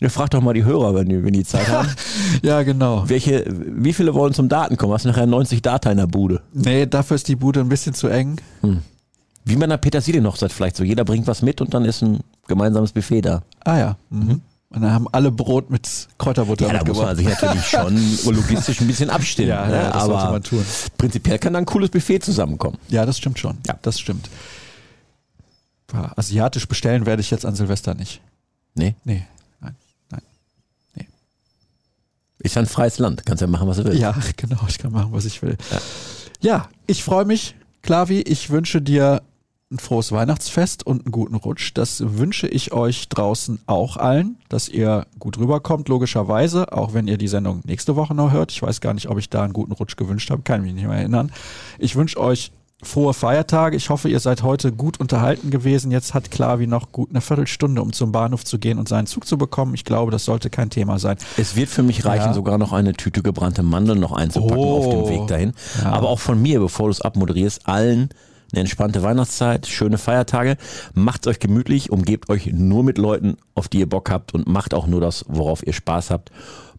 [0.00, 1.88] ja, frag doch mal die Hörer, wenn die, wenn die Zeit haben.
[2.42, 3.08] ja, genau.
[3.08, 4.92] Welche, wie viele wollen zum Daten kommen?
[4.92, 6.40] Hast du nachher 90 Data in der Bude?
[6.52, 8.40] Nee, dafür ist die Bude ein bisschen zu eng.
[8.62, 8.80] Hm.
[9.44, 10.84] Wie bei einer Petersilie-Hochzeit vielleicht so.
[10.84, 13.42] Jeder bringt was mit und dann ist ein gemeinsames Buffet da.
[13.64, 13.96] Ah ja.
[14.08, 14.40] Mhm.
[14.72, 17.96] Und dann haben alle Brot mit Kräuterbutter ja, da muss man sich natürlich schon
[18.34, 19.48] logistisch ein bisschen abstimmen.
[19.48, 19.74] Ja, ne?
[19.74, 20.40] ja aber.
[20.96, 22.78] Prinzipiell kann dann ein cooles Buffet zusammenkommen.
[22.88, 23.58] Ja, das stimmt schon.
[23.66, 24.30] Ja, das stimmt.
[25.92, 28.20] Asiatisch bestellen werde ich jetzt an Silvester nicht.
[28.74, 28.94] Nee?
[29.02, 29.26] Nee.
[29.60, 29.74] Nein.
[30.10, 30.22] Nein.
[30.94, 31.08] Nee.
[32.38, 33.26] Ist ja ein freies Land.
[33.26, 33.98] Kannst ja machen, was du willst.
[33.98, 34.60] Ja, genau.
[34.68, 35.56] Ich kann machen, was ich will.
[35.72, 35.80] Ja,
[36.40, 37.56] ja ich freue mich.
[37.82, 39.22] Klavi, ich wünsche dir
[39.70, 41.70] ein frohes Weihnachtsfest und einen guten Rutsch.
[41.74, 47.18] Das wünsche ich euch draußen auch allen, dass ihr gut rüberkommt, logischerweise, auch wenn ihr
[47.18, 48.50] die Sendung nächste Woche noch hört.
[48.50, 50.88] Ich weiß gar nicht, ob ich da einen guten Rutsch gewünscht habe, kann mich nicht
[50.88, 51.30] mehr erinnern.
[51.78, 52.50] Ich wünsche euch
[52.82, 53.76] frohe Feiertage.
[53.76, 55.92] Ich hoffe, ihr seid heute gut unterhalten gewesen.
[55.92, 59.26] Jetzt hat Klavi noch gut eine Viertelstunde, um zum Bahnhof zu gehen und seinen Zug
[59.26, 59.74] zu bekommen.
[59.74, 61.16] Ich glaube, das sollte kein Thema sein.
[61.36, 62.34] Es wird für mich reichen, ja.
[62.34, 64.78] sogar noch eine Tüte gebrannte Mandeln noch einzupacken oh.
[64.78, 65.52] auf dem Weg dahin.
[65.80, 65.92] Ja.
[65.92, 68.08] Aber auch von mir, bevor du es abmoderierst, allen
[68.52, 70.56] eine entspannte Weihnachtszeit, schöne Feiertage.
[70.94, 74.74] Macht euch gemütlich, umgebt euch nur mit Leuten, auf die ihr Bock habt und macht
[74.74, 76.30] auch nur das, worauf ihr Spaß habt.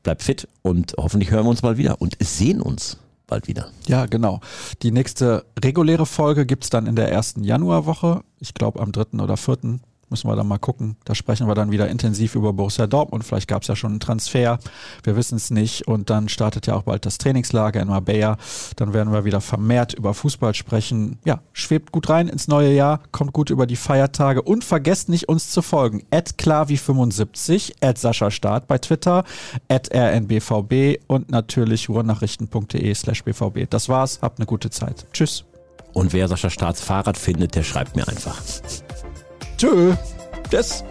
[0.04, 2.98] Bleibt fit und hoffentlich hören wir uns bald wieder und sehen uns
[3.28, 3.70] bald wieder.
[3.88, 4.42] Ja, genau.
[4.82, 8.22] Die nächste reguläre Folge gibt es dann in der ersten Januarwoche.
[8.40, 9.82] Ich glaube am dritten oder vierten
[10.12, 10.98] Müssen wir dann mal gucken.
[11.06, 13.24] Da sprechen wir dann wieder intensiv über Borussia Dortmund.
[13.24, 14.60] Vielleicht gab es ja schon einen Transfer.
[15.04, 15.88] Wir wissen es nicht.
[15.88, 18.38] Und dann startet ja auch bald das Trainingslager in Marbella.
[18.76, 21.18] Dann werden wir wieder vermehrt über Fußball sprechen.
[21.24, 25.30] Ja, schwebt gut rein ins neue Jahr, kommt gut über die Feiertage und vergesst nicht,
[25.30, 26.04] uns zu folgen.
[26.12, 29.24] At klavi75, at Sascha Start bei Twitter,
[29.70, 33.68] at rnbvb und natürlich ruhrnachrichten.de slash bvb.
[33.70, 34.20] Das war's.
[34.22, 35.06] Habt eine gute Zeit.
[35.14, 35.46] Tschüss.
[35.94, 38.42] Und wer Sascha Starts Fahrrad findet, der schreibt mir einfach.
[39.62, 39.94] Tschö.
[40.50, 40.84] Tschüss.